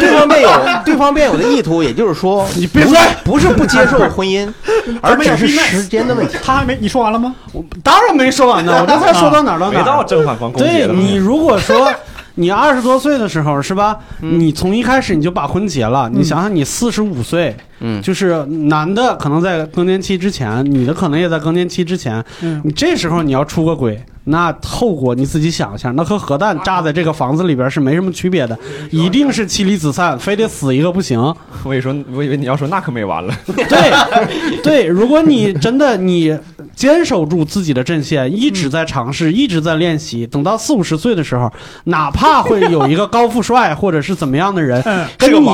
[0.00, 0.50] 对方辩友，
[0.84, 2.96] 对方辩友的意图，也就是说，你别说！
[3.24, 4.52] 不是不接受婚姻，
[5.00, 6.36] 而只是时间的问题。
[6.42, 7.34] 他还没你说完了吗？
[7.52, 10.02] 我当然没说完呢，我刚才说到哪儿了没到。
[10.04, 10.68] 正反方攻击。
[10.68, 11.92] 对你如果说
[12.40, 13.98] 你二十多岁的时候是吧？
[14.20, 28.58] 你从一开始你就把婚结了，你想想你四十五岁，嗯就是男的可能在更年期之前，女的可能也在更年期之前，嗯你这时候你要出个轨，那后果你自己想一下，那和核弹炸在这个房子里边是没什么区别的，
[28.90, 31.20] 一定是妻离子散，非得死一个不行。
[31.64, 33.34] 我以为说，我以为你要说那可没完了。
[33.46, 36.36] 对，对，如果你真的你
[36.80, 41.52] 坚守住自己的阵线，一直在尝试，一直在练习，等到四五十岁的时候，
[41.84, 45.46] 哪怕会有一个高富帅或者是怎么样的人，嗯 跟你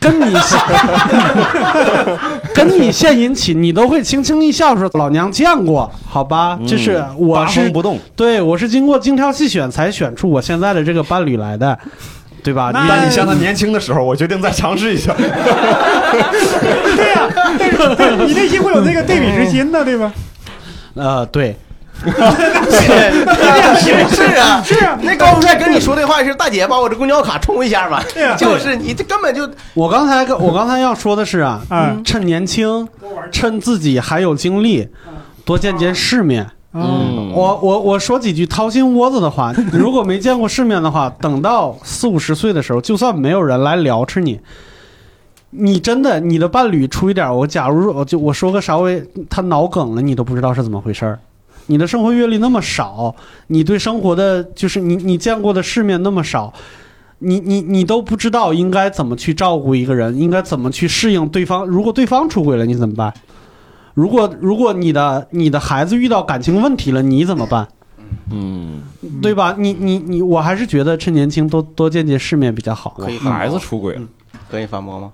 [0.00, 0.34] 跟你
[2.54, 11.78] 跟你献殷勤，你都会轻轻一笑说：“老娘见过，好吧？”就是我八是不动，对我是经过精挑细选才选出我现在的这个伴侣来的，
[12.42, 12.70] 对吧？
[12.72, 15.12] 那但你像他年轻的时候，我决定再尝试一下。
[16.96, 17.28] 对呀、
[18.26, 20.10] 你内心会有那个对比之心的，对吧？
[20.94, 21.56] 呃，对，
[22.04, 22.10] 是
[24.38, 32.86] 啊，是啊，那高富帅跟你说的话是大姐把我这公交卡充一下吧对呀，就是你这根本就我刚才 我刚才要说的是啊，嗯趁年轻，
[33.32, 34.88] 趁自己还有精力，
[35.44, 36.46] 多见见世面。
[36.76, 44.40] 嗯，我我我说几句掏心窝子的话， 如果没见过世面的话，等到四五十岁的时候，就算没有人来聊吃你，
[45.56, 51.18] 你真的你的伴侣出一点，我假如我就我说个稍微他脑梗了，你都不知道是怎么回事儿。
[51.66, 53.14] 你的生活阅历那么少，
[53.46, 56.52] 你对生活的就是你你见过的世面那么少，
[57.20, 61.64] 你你你都不知道应该怎么去照顾一个人，应该怎么去适应对方。
[61.64, 63.14] 如果对方出轨了，你怎么办？
[63.94, 67.66] 如果如果你的你的孩子遇到感情问题了，你怎么办？
[68.30, 68.82] 嗯，
[69.22, 69.54] 对吧？
[69.58, 72.94] 你你你，我还是觉得趁年轻多多见见世面比较好。
[72.98, 74.02] 可以孩子出轨了，
[74.50, 75.12] 可以反驳吗？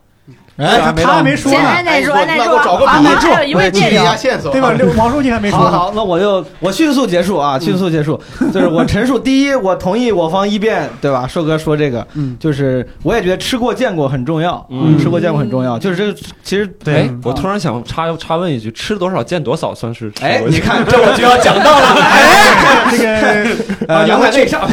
[0.60, 4.74] 哎，他他还没说呢，先安耐住，安耐住，那给我找个，笔还有一位记一下，线索，对吧？
[4.78, 5.58] 这王书记还没说。
[5.58, 8.20] 好好，那我就我迅速结束啊，迅速结束。
[8.52, 11.26] 就是我陈述，第一，我同意我方一辩，对吧？
[11.26, 15.78] 硕哥说这个，嗯就是我也觉得吃过见过很重要，嗯吃过见过很重要。
[15.78, 20.12] 就是这个，其实哎嗯，我突然想插插问一句，吃多少见多少算是？
[20.20, 23.46] 哎，你看 这我就要讲到了， 哎， 这个
[23.88, 24.68] 呃，阳台内上，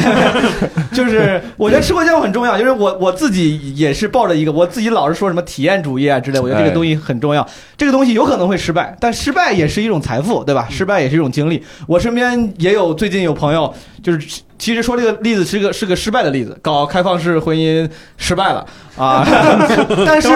[0.92, 7.46] 就是我觉得吃过见过很重要，因为我我自己也是抱着一个，我自己老是说什么体验主义啊之类，我觉得这个东西很重要。
[7.76, 10.66] 这个东西有可能会失败，但失败也是一种财富，对吧？
[10.70, 11.62] 失败也是一种经历。
[11.86, 13.72] 我身边也有最近有朋友，
[14.02, 18.66] 就是其实说这个例子是个是个失败的例子，搞开放式婚姻失败了
[18.96, 19.26] 啊，
[20.04, 20.28] 但是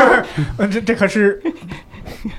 [0.70, 1.40] 这这可是，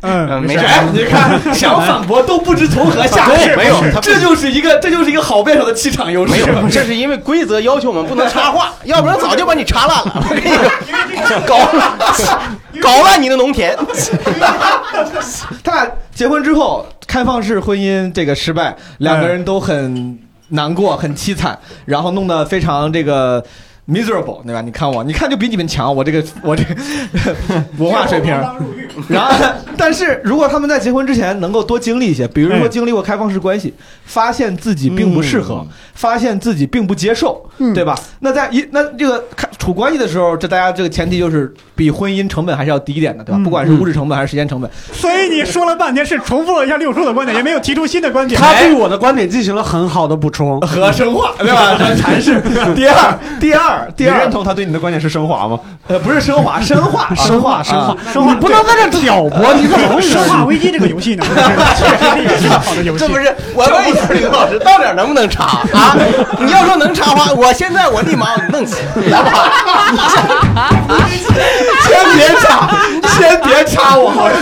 [0.01, 6.32] 嗯，嗯，没事，哎，你看 想反驳都不知从何下手，没有这就是一个这就是一个好辩手的气场优势。
[6.34, 10.24] 没有，这是因为规则要求我们不能插话， 要不然早就把你插烂了。
[10.30, 10.49] 我跟你
[11.26, 11.57] 说，搞
[12.82, 13.78] 搞烂你的农田。
[15.64, 23.43] 他俩结婚之后，开放式婚姻这个失败，两个人都很难过，很凄惨，然后弄得非常这个
[23.88, 24.61] miserable，对吧？
[24.61, 26.75] 你看我，你看就比你们强，我这个我这个
[27.77, 28.34] 文化水平。
[29.09, 29.34] 然后，
[29.75, 33.73] 但是如果他们在结婚之前能够多经历一些，比如说嗯经历过开放式关系，
[34.05, 37.97] 发现自己并不适合，嗯发现自己并不接受，嗯对吧？
[38.19, 43.38] 那在一那这个开处关系的时候，这大家这个前提就是比婚姻成本还是要低一点的，对吧？
[43.39, 44.69] 嗯不管是物质成本还是时间成本。
[44.91, 48.39] 所以你说了半天是重复了一下六叔的观点，也没有提出新的观点。
[48.39, 50.61] 他对我的观点进行了很好的补充。
[50.61, 51.75] 和深化，对吧？
[51.77, 52.39] 这阐释。
[52.75, 55.59] 第二，第二，第二你认，同他对你的观点是升华吗？
[55.88, 60.09] 呃，不是升华， 深化，深化，深化啊，生化你不能在这挑拨，你怎么回事？
[60.13, 61.26] 生化危机这个游戏呢，
[61.78, 61.88] 确
[62.28, 62.99] 实是一个好的游戏。
[62.99, 65.43] 这不是我问一下李老师，到底能不能插
[65.74, 65.95] 啊？
[66.39, 68.78] 你要说能插话，我现在我立马弄死，
[69.11, 69.45] 好不好？
[71.84, 72.69] 先别插，
[73.17, 74.38] 先别插我，好像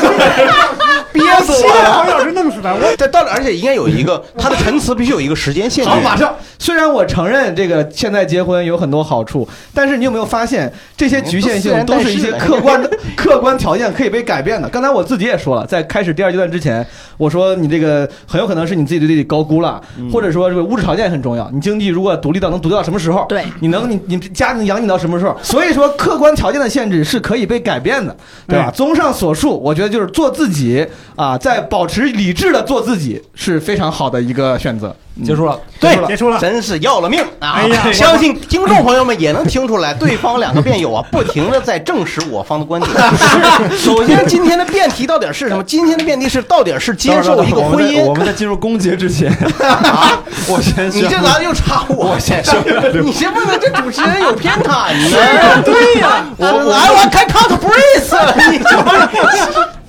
[1.14, 1.93] 憋死我了！
[1.93, 2.74] 黄老师弄死思的。
[2.74, 5.99] 我这道理，而且应该有一个 他的陈词必须有一个时间限制好，。
[6.01, 6.34] 马上。
[6.59, 14.70] 虽然我承认这个现在结婚有很多好处，但是你有没有发现这些局限性都是一些客观的客观条件可以被改变的？
[14.70, 16.86] 刚才我自己也说了，在开始第二阶段之前，
[17.18, 19.82] 我说你这个很有可能是你自己对自己高估了，
[20.14, 21.49] 或者说这个物质条件很重要。
[21.51, 23.26] 你经济如果独立到能独立到什么时候？
[23.28, 25.36] 对你能你你家能养你到什么时候？
[25.41, 28.16] 所以说客观条件的限制是可以被改变的，
[28.47, 28.66] 对吧？
[28.68, 30.86] 哎综上所述，我觉得就是做自己
[31.16, 34.95] 啊，在保持理智的做自己是非常好的一个选择。
[35.26, 35.59] 结束了。
[35.80, 36.39] 对结束了。
[36.39, 37.51] 真是要了命啊！
[37.57, 42.91] 哎呀相信听众朋友们也能听出来，对方两个辩友啊，不停的在证实我方的观点。
[43.78, 45.62] 首先，今天的辩题到底是什么？
[45.66, 49.30] 今天的辩题是到底是接受一个婚姻我们在进入攻结之前，
[49.62, 50.18] 啊？
[50.47, 52.14] 我先你这咋又插我？
[52.14, 52.55] 我先说
[53.03, 55.62] 你先问问这主持人有偏袒呢？
[55.66, 58.78] 对呀、我来，我开 cut brace，你这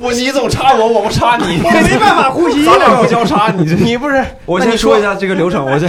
[0.02, 3.76] 我你总插我，我不插你，我没办法呼吸咱俩不交叉，你这。
[3.76, 4.24] 你不是？
[4.44, 5.88] 我你先说一下这个流程，我先。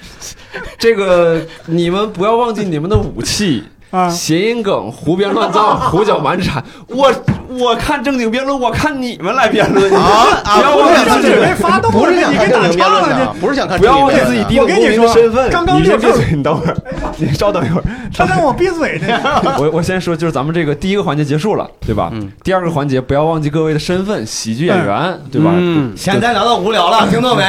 [0.78, 3.64] 这个你们不要忘记你们的武器。
[3.92, 4.08] 啊！
[4.08, 7.12] 谐音梗、胡编乱造、 胡搅蛮缠，我
[7.58, 10.56] 我看正经辩论，我看你们来辩论啊啊！
[10.56, 15.50] 不要忘记自己的，备发动不是你给打看正经辩岔了论的，不是想看不要忘记自己低等公民的身份。
[15.50, 16.76] 刚刚闭嘴，你等会儿，
[17.18, 17.84] 你稍等一会儿。
[18.16, 19.20] 他让我闭嘴呢。
[19.58, 22.08] 我我先说，就是咱们这个第一个环节结束了，对吧？
[22.12, 25.50] 嗯第二个环节不要忘记各位的身份，喜剧演员，对吧？
[25.54, 27.44] 嗯，现在聊到无聊了，听到没？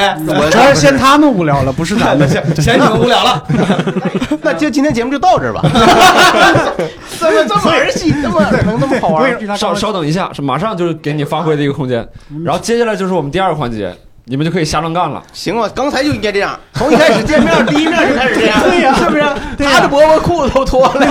[0.51, 2.27] 主要是嫌他们无聊了，不是咱们。
[2.61, 3.43] 嫌你们无聊了。
[4.41, 5.61] 那就今天节目就到这儿吧。
[7.19, 9.57] 怎么这么儿戏，这么能这么好玩？
[9.57, 12.07] 稍稍等一下，是马上就是给你发挥的一个空间。
[12.43, 13.93] 然后接下来就是我们第二个环节，
[14.25, 15.21] 你们就可以瞎乱干了。
[15.33, 19.23] 行啊，刚才就应该这样， 从一开始见面第一面就开始这样，对呀是不是？
[19.59, 21.05] 他的伯伯裤子都脱了，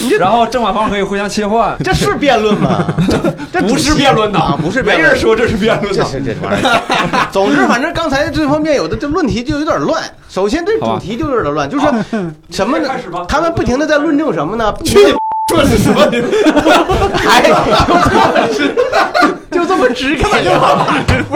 [0.00, 2.84] 你这 然后正反方可以互相切换，这是辩论吗？
[3.52, 5.18] 这不是辩论啊呐，不是辩论没人。
[5.20, 6.04] 说这是辩论这。
[6.04, 7.26] 是这玩意儿。
[7.32, 10.00] 总之，反正刚才这方面有的这论题就有点乱。
[10.28, 11.86] 首先，这主题就有点乱，就是
[12.50, 12.88] 什么呢？
[13.26, 14.72] 他们不停的在论证什么呢？
[14.84, 15.14] 去你
[15.50, 16.00] 说的是什么？
[17.16, 17.42] 还
[19.50, 20.86] 就这么直给呀？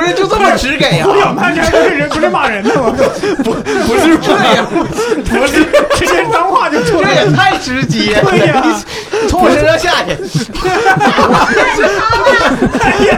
[0.02, 1.04] 不是就这么直给啊？
[1.04, 2.92] 不要骂人，不是人，不是骂人的，吗
[3.44, 5.64] 不不是这样，不是
[5.96, 7.08] 直接脏话就出这。
[7.12, 8.20] 也太直接。
[8.22, 10.16] 对呀你从我身上下去。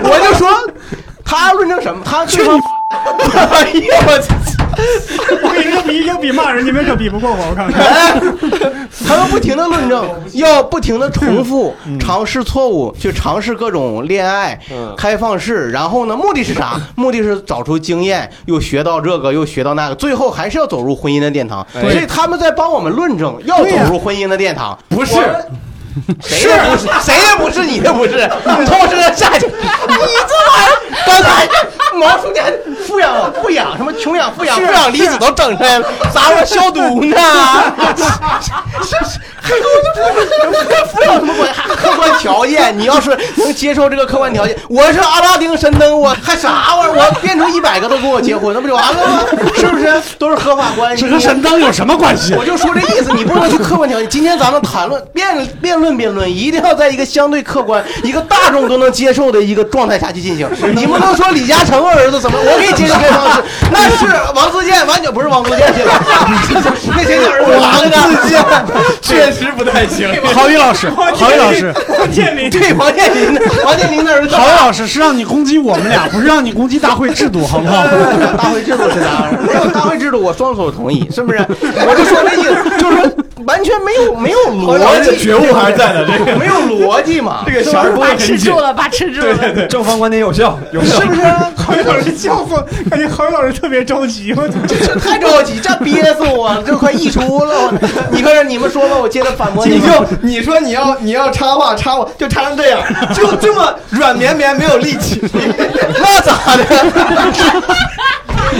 [0.02, 0.48] 我就说
[1.24, 2.02] 他论证什么？
[2.04, 2.60] 他对方。
[2.90, 4.63] 哎呀我操！
[5.42, 7.82] 我跟你说，比要比骂人，你们可比不过我，我看看。
[7.82, 8.20] 哎，
[9.06, 16.80] 他们不停的论证，要不停的重复，尝试错误，去尝试各种恋爱、嗯开放式，然后呢，目的是啥？
[16.94, 21.66] 目的是找出经验，又学到这个，又学到那个，最后还是要走入婚姻的殿堂。
[21.74, 24.76] 哎所以他们在帮我们论证，要走入婚姻的殿堂。
[24.88, 25.14] 不是，
[26.20, 28.14] 谁也不是，谁也不是，你也不是，
[28.58, 30.70] 你从我身上下去，你这玩意儿，
[31.06, 31.48] 刚才
[31.96, 32.52] 毛书记还
[32.86, 37.16] 富养富养什么穷养富养富养离子都整出来了，啥玩意儿消毒呢？
[39.44, 41.60] 是是，还跟我就富养什么关系？
[41.60, 46.94] 还客观条件，你要是能接受这个客观条件，我是阿拉丁神灯，我还啥玩意儿？
[46.96, 49.20] 我变成一百个都跟我结婚，那不就完了吗？
[49.56, 50.02] 是不是？
[50.18, 51.04] 都是合法关系。
[51.04, 52.34] 这和神灯有什么关系？
[52.34, 54.08] 我就说这意思，你不能去客观条件。
[54.08, 60.48] 今天咱们谈论辩辩论辩论，一定要在一个相对客观、一个大众都能接受的一个状态下去进行。
[60.74, 65.92] 你不能说李嘉诚儿子怎么，我可以接受这方式，那是王自健，完全不是王自健去了，
[66.96, 68.44] 那谁的儿子王自健
[69.02, 70.08] 确实不太行。
[70.34, 74.34] 郝宇老师， 郝宇老师，王健林，对王健林的， 王健林的儿子。
[74.36, 77.84] 郝宇老师是让你攻击我们俩，不是让你攻击大会制度，好不好？
[78.36, 79.28] 大会制度是啥？
[79.46, 81.38] 没有大会制度，我双手同意，是不是？
[81.60, 83.12] 我就说那意思，就是说
[83.44, 88.58] 完全没有没有逻辑，觉悟还是在的，这个没有逻辑嘛，这个小儿不会把很紧持住。
[88.58, 89.34] 了，把持住了。
[89.34, 91.06] 对对对正方观点有效，有效是。
[91.06, 91.20] 不是？
[91.56, 94.32] 郝宇老师笑死我，感觉郝宇老师特别着急。
[94.34, 97.70] 我这这太着急，这憋死我了，这快溢出了。
[97.70, 97.78] 我
[98.10, 102.80] 你看，你们说吧，我接着反驳你们就你说你要你要插话插我，就插成这样，
[103.14, 105.20] 就这么软绵绵，没有力气。
[106.00, 106.64] 那咋的？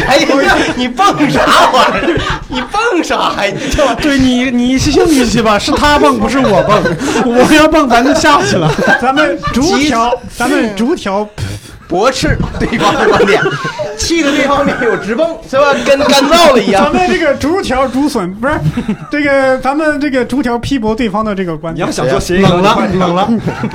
[0.09, 1.41] 哎呀，你蹦啥
[1.73, 2.21] 玩意儿？
[2.49, 3.53] 你蹦啥呀？
[3.55, 6.83] 你这玩意儿对你，你信你去吧，是他蹦，不是我蹦。
[7.25, 8.69] 我要蹦，咱就下去了。
[9.01, 11.29] 咱们逐条，咱们逐条，
[11.87, 13.41] 驳斥对方的观点，
[13.97, 15.74] 气的对方面有直蹦，是吧？
[15.84, 16.95] 跟干燥了一样咱。
[16.95, 18.55] 们这个竹条竹笋不是
[19.11, 21.95] 这个，咱们这个竹条批驳对方的这个观点你要。
[21.95, 23.28] 想说谐音梗，冷了，冷了。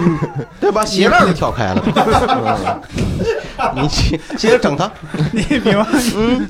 [0.59, 1.83] 对，吧鞋带都挑开了。
[3.59, 4.89] 嗯 你接接着整他，
[5.33, 6.47] 你比方，嗯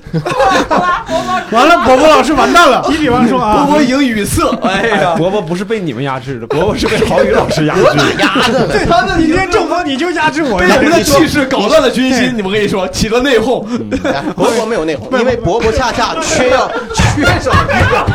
[1.49, 2.85] 完了，伯伯老师完蛋了。
[2.87, 8.03] 你比方说啊，我已经语塞，哎呀，伯伯不是被你们压制的，伯伯是被郝宇老师压制的。
[8.19, 8.67] 丫的！
[8.67, 10.59] 对，他们你这正方，你就压制我。
[10.59, 13.58] 被我们的气势搞乱了军心，你们跟你说起了内讧。
[14.03, 18.05] 哎伯伯没有内讧，因为伯伯恰恰缺要缺少一个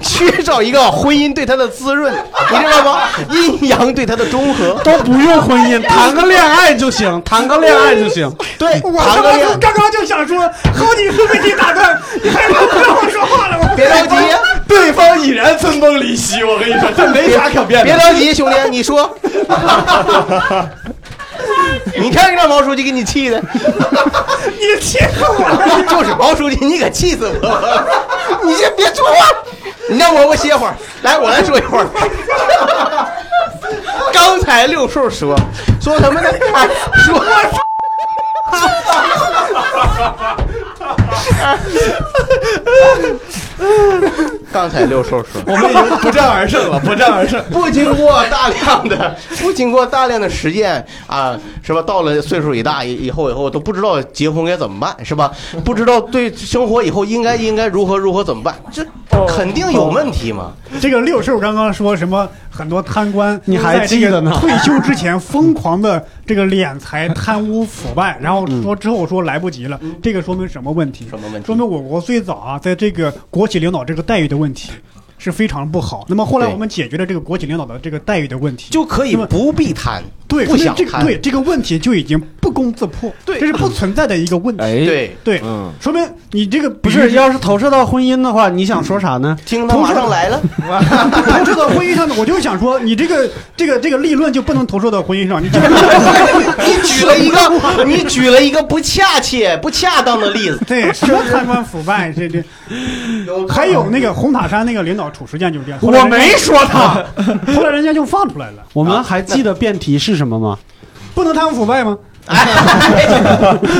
[0.00, 2.12] 缺少一个婚姻对他的滋润，
[2.50, 3.00] 你知道吗？
[3.30, 4.74] 阴阳对他的中和。
[4.84, 8.30] 都不用婚姻，谈个恋爱就行， 谈个恋爱就行。
[8.58, 8.92] 对，我
[9.60, 10.40] 刚刚就想说，
[10.74, 13.58] 好几次被你打断，你还不让我说话了？
[13.60, 14.16] 我别着急，
[14.66, 17.84] 对方已然分崩离析，我跟你说，这没啥可辩的。
[17.84, 19.14] 别着急，兄弟，你说。
[21.98, 25.82] 你看让毛书记给你气的， 你气死我了！
[25.88, 27.86] 就是毛书记，你可气死我了！
[28.42, 29.26] 你先别说话，
[29.88, 30.74] 你让我我歇会儿。
[31.02, 31.86] 来，我来说一会儿。
[34.12, 35.36] 刚才六叔说
[35.80, 36.28] 说什么呢？
[37.04, 37.26] 说说
[44.52, 47.42] 刚才六兽说，我们已经不战而胜了，不战而胜。
[47.50, 51.82] 不经过大量的，不经过大量的实践啊，是吧？
[51.82, 55.30] 到了岁数一大以以后，以后都不知道结婚该怎么办，是吧？
[55.64, 58.86] 不知道对生活以后应该应该如何如何怎么办，这
[59.26, 60.52] 肯定有问题嘛。
[60.80, 62.28] 这个六兽刚刚说什么？
[62.50, 71.08] 很多贪官，你还记得呢退休之前疯狂的这个敛财、贪污、腐败，然后说之后说来不及了，这个说明什么问题？
[71.08, 74.70] 什么问题说明我国最早啊，在这个国企领导这个待遇的问题
[75.18, 76.06] 是非常不好。
[76.08, 84.62] 那么后来我们解决了这个国企领导的这个待遇的问题，就可以不必谈，对，不想谈，对这个问题就已经不攻自破，对这是不存在的一个问题。
[84.62, 89.36] 哎，，对，对，嗯，说明你这个不是，要是投射到婚姻的话，你想说啥呢？
[89.44, 90.40] 听他马上来了，
[91.12, 95.68] 投射到婚姻上的，我就想说，你这个这个这个立论就不能投射到婚姻上，你这个
[96.64, 100.58] 你举了一个，你举了一个不恰切、不恰当的例子。
[100.66, 102.42] 对什么贪官腐败，这这
[103.48, 107.04] 还有那个红塔山那个领导褚时健就是这样，我没说他。
[107.54, 110.58] 后来人家就放出来了，我们还记得辩题是什么吗？
[111.14, 111.98] 不能贪污腐败吗？
[112.28, 112.46] 哎，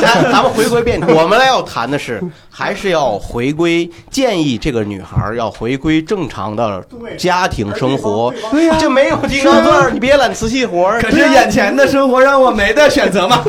[0.00, 6.82] 咱咱们回归辩题，我们来要谈的是，还是要回归建议这个女孩儿要回归正常的
[7.16, 8.32] 家庭生活。
[8.50, 11.00] 对呀就没有金刚钻，你别揽瓷器活儿。
[11.00, 13.42] 可是眼前的生活让我没得选择嘛。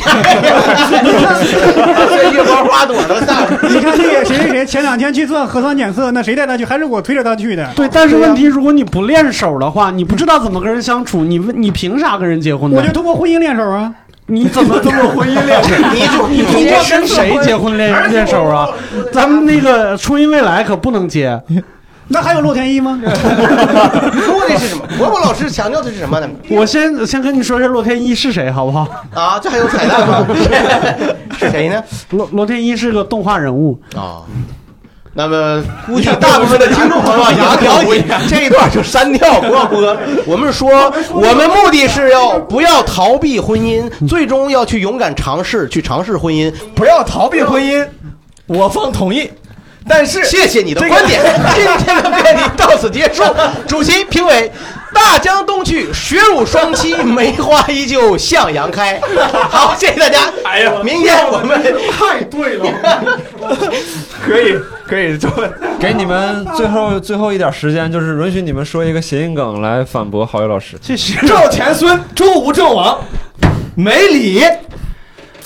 [2.10, 3.60] 这一花花朵都散了。
[3.70, 6.66] 你看那个谁谁谁前两天去做核酸检测，那谁带他去？
[6.66, 7.68] 还是我推着他去的。
[7.76, 12.92] 对，但是问题，如果你不练手的话，你不知道怎么跟人相处，你你凭啥跟人结婚呢我就？
[12.92, 13.94] 通过婚姻练手啊。
[14.30, 15.76] 你怎么这么婚姻恋手？
[15.92, 18.68] 你就你这跟谁结婚练练手啊？
[19.12, 21.42] 咱们那个初音未来可不能接。
[22.12, 22.98] 那还有洛天依吗？
[23.00, 24.84] 目的是什么？
[24.98, 26.28] 伯伯老师强调的是什么呢？
[26.50, 28.88] 我先先跟你说一下洛天依是谁，好不好？
[29.14, 30.26] 啊，这还有彩蛋吗？
[31.38, 31.84] 是谁呢？
[32.12, 34.22] 洛洛天依是个动画人物，啊。
[35.20, 37.84] 那么，估计大部分的听众朋友 牙条
[38.30, 39.98] 这一段就删掉，不要播。
[40.26, 40.72] 我们说，
[41.12, 46.50] 我们目的是要不要逃避婚姻，最终要去勇敢尝试，去尝试婚姻。
[46.74, 47.86] 不要逃避婚姻，
[48.48, 49.30] 我方同意。
[49.86, 51.22] 但是谢谢你的观点，
[51.54, 53.22] 今天的辩题到此结束。
[53.68, 54.50] 主席、评委，
[55.02, 59.00] 大江东去，雪乳双栖， 梅花依旧向阳开。
[59.50, 60.20] 好，谢谢大家。
[60.44, 62.66] 哎呀，明天我们太对了，
[64.22, 65.30] 可 以可以，就
[65.80, 70.78] 给你们最后最后一点时间，就是允许你们说一个谐音梗来反驳郝宇老师。
[70.82, 73.00] 这是赵钱孙，周吴郑王，
[73.76, 74.44] 没理，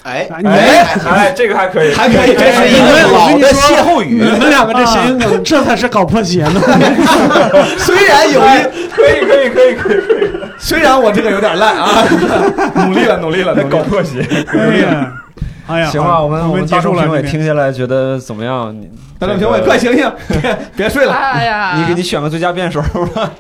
[0.03, 4.21] 哎哎哎，这个还可以，还可以，这是一你们个老的歇后语。
[4.21, 6.61] 你们两个这谐音梗， 这才是搞破鞋呢。
[7.79, 10.29] 虽然有一可以可以可以可以可以，
[10.59, 12.03] 虽然我这个有点烂啊，
[12.85, 14.25] 努力了努力了，搞破鞋。
[14.47, 15.13] 哎呀，
[15.67, 18.75] 哎呀，行吧，我们我们大众评委听下来觉得怎么样？
[18.75, 21.13] 你大众评委，快醒醒，别别睡了。
[21.13, 22.81] 哎呀，你给你选个最佳辩手
[23.15, 23.31] 吧。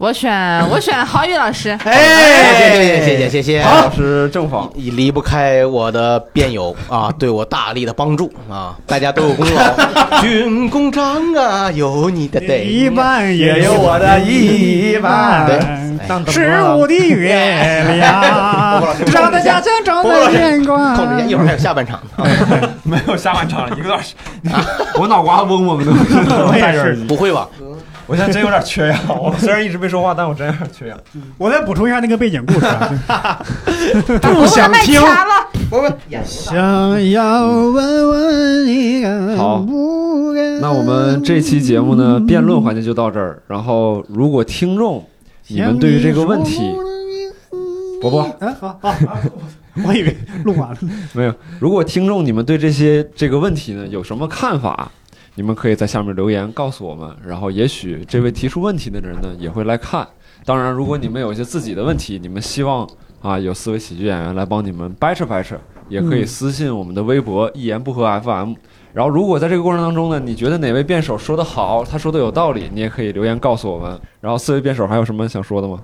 [0.00, 1.76] 我选我选郝宇老师。
[1.84, 3.62] 哎，谢谢谢谢谢谢。
[3.62, 9.60] 郝老师正方，离离不开我的辩友啊， 对我大力的帮助啊，大家都有功劳。
[10.22, 20.96] 军功章啊，有你的得一半也有我的一半对十五的月亮，长得像真正的眼光。
[20.96, 22.00] 控制一下，一会儿还有下半场。
[22.84, 24.14] 没有下半场了，一个多小时，
[24.98, 25.92] 我脑瓜嗡嗡的。
[25.92, 26.94] 我也是。
[27.06, 27.46] 不会吧？
[28.10, 28.98] 我现在真有点缺氧。
[29.08, 30.98] 我虽然一直没说话，但我真有点缺氧。
[31.38, 33.40] 我再补充一下那个背景故事啊。
[34.20, 35.00] 不想听。
[35.70, 43.40] 我们想要问问你敢好不敢那我们这期节目呢，辩论环节就到这儿。
[43.46, 45.06] 然后，如果听众
[45.46, 46.74] 你们对于这个问题，
[48.02, 49.16] 伯伯啊好好，好
[49.86, 50.78] 我以为录完了。
[51.12, 54.90] 没有，如果听众你们对这些这个问题呢有什么看法，
[55.40, 57.10] 你们可以在下面留言告诉我们。
[57.26, 60.06] 然后，也许这位提出问题的人呢也会来看。
[60.44, 62.86] 当然，如果你们有一些自己的问题，你们希望
[63.22, 65.56] 啊，有四位喜剧演员来帮你们掰扯掰扯，
[65.88, 68.52] 也可以嗯私信我们的微博“一言不合 FM”。
[68.92, 73.98] 然后，如果在这个过程当中呢，你觉得哪位辩手说的好，他说的有道理，你也可以留言告诉我们。
[74.20, 75.80] 然后，四位辩手还有什么想说的吗？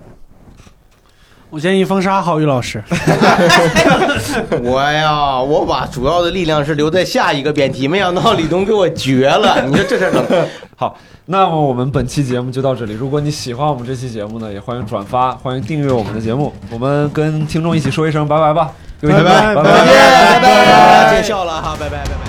[1.49, 2.83] 我建议封杀郝宇老师。
[4.63, 9.63] 我呀，我把主要的力量是留在下一个辩题，没想到李东给我绝了。
[9.67, 12.93] 你说这事儿好，那么我们本期节目就到这里。
[12.93, 16.53] 如果你喜欢我们这期节目呢，也欢迎转发，欢迎订阅我们的节目。
[16.71, 22.26] 我们跟听众一起说一声拜拜吧，拜拜拜拜拜拜，见笑了哈，拜拜拜拜。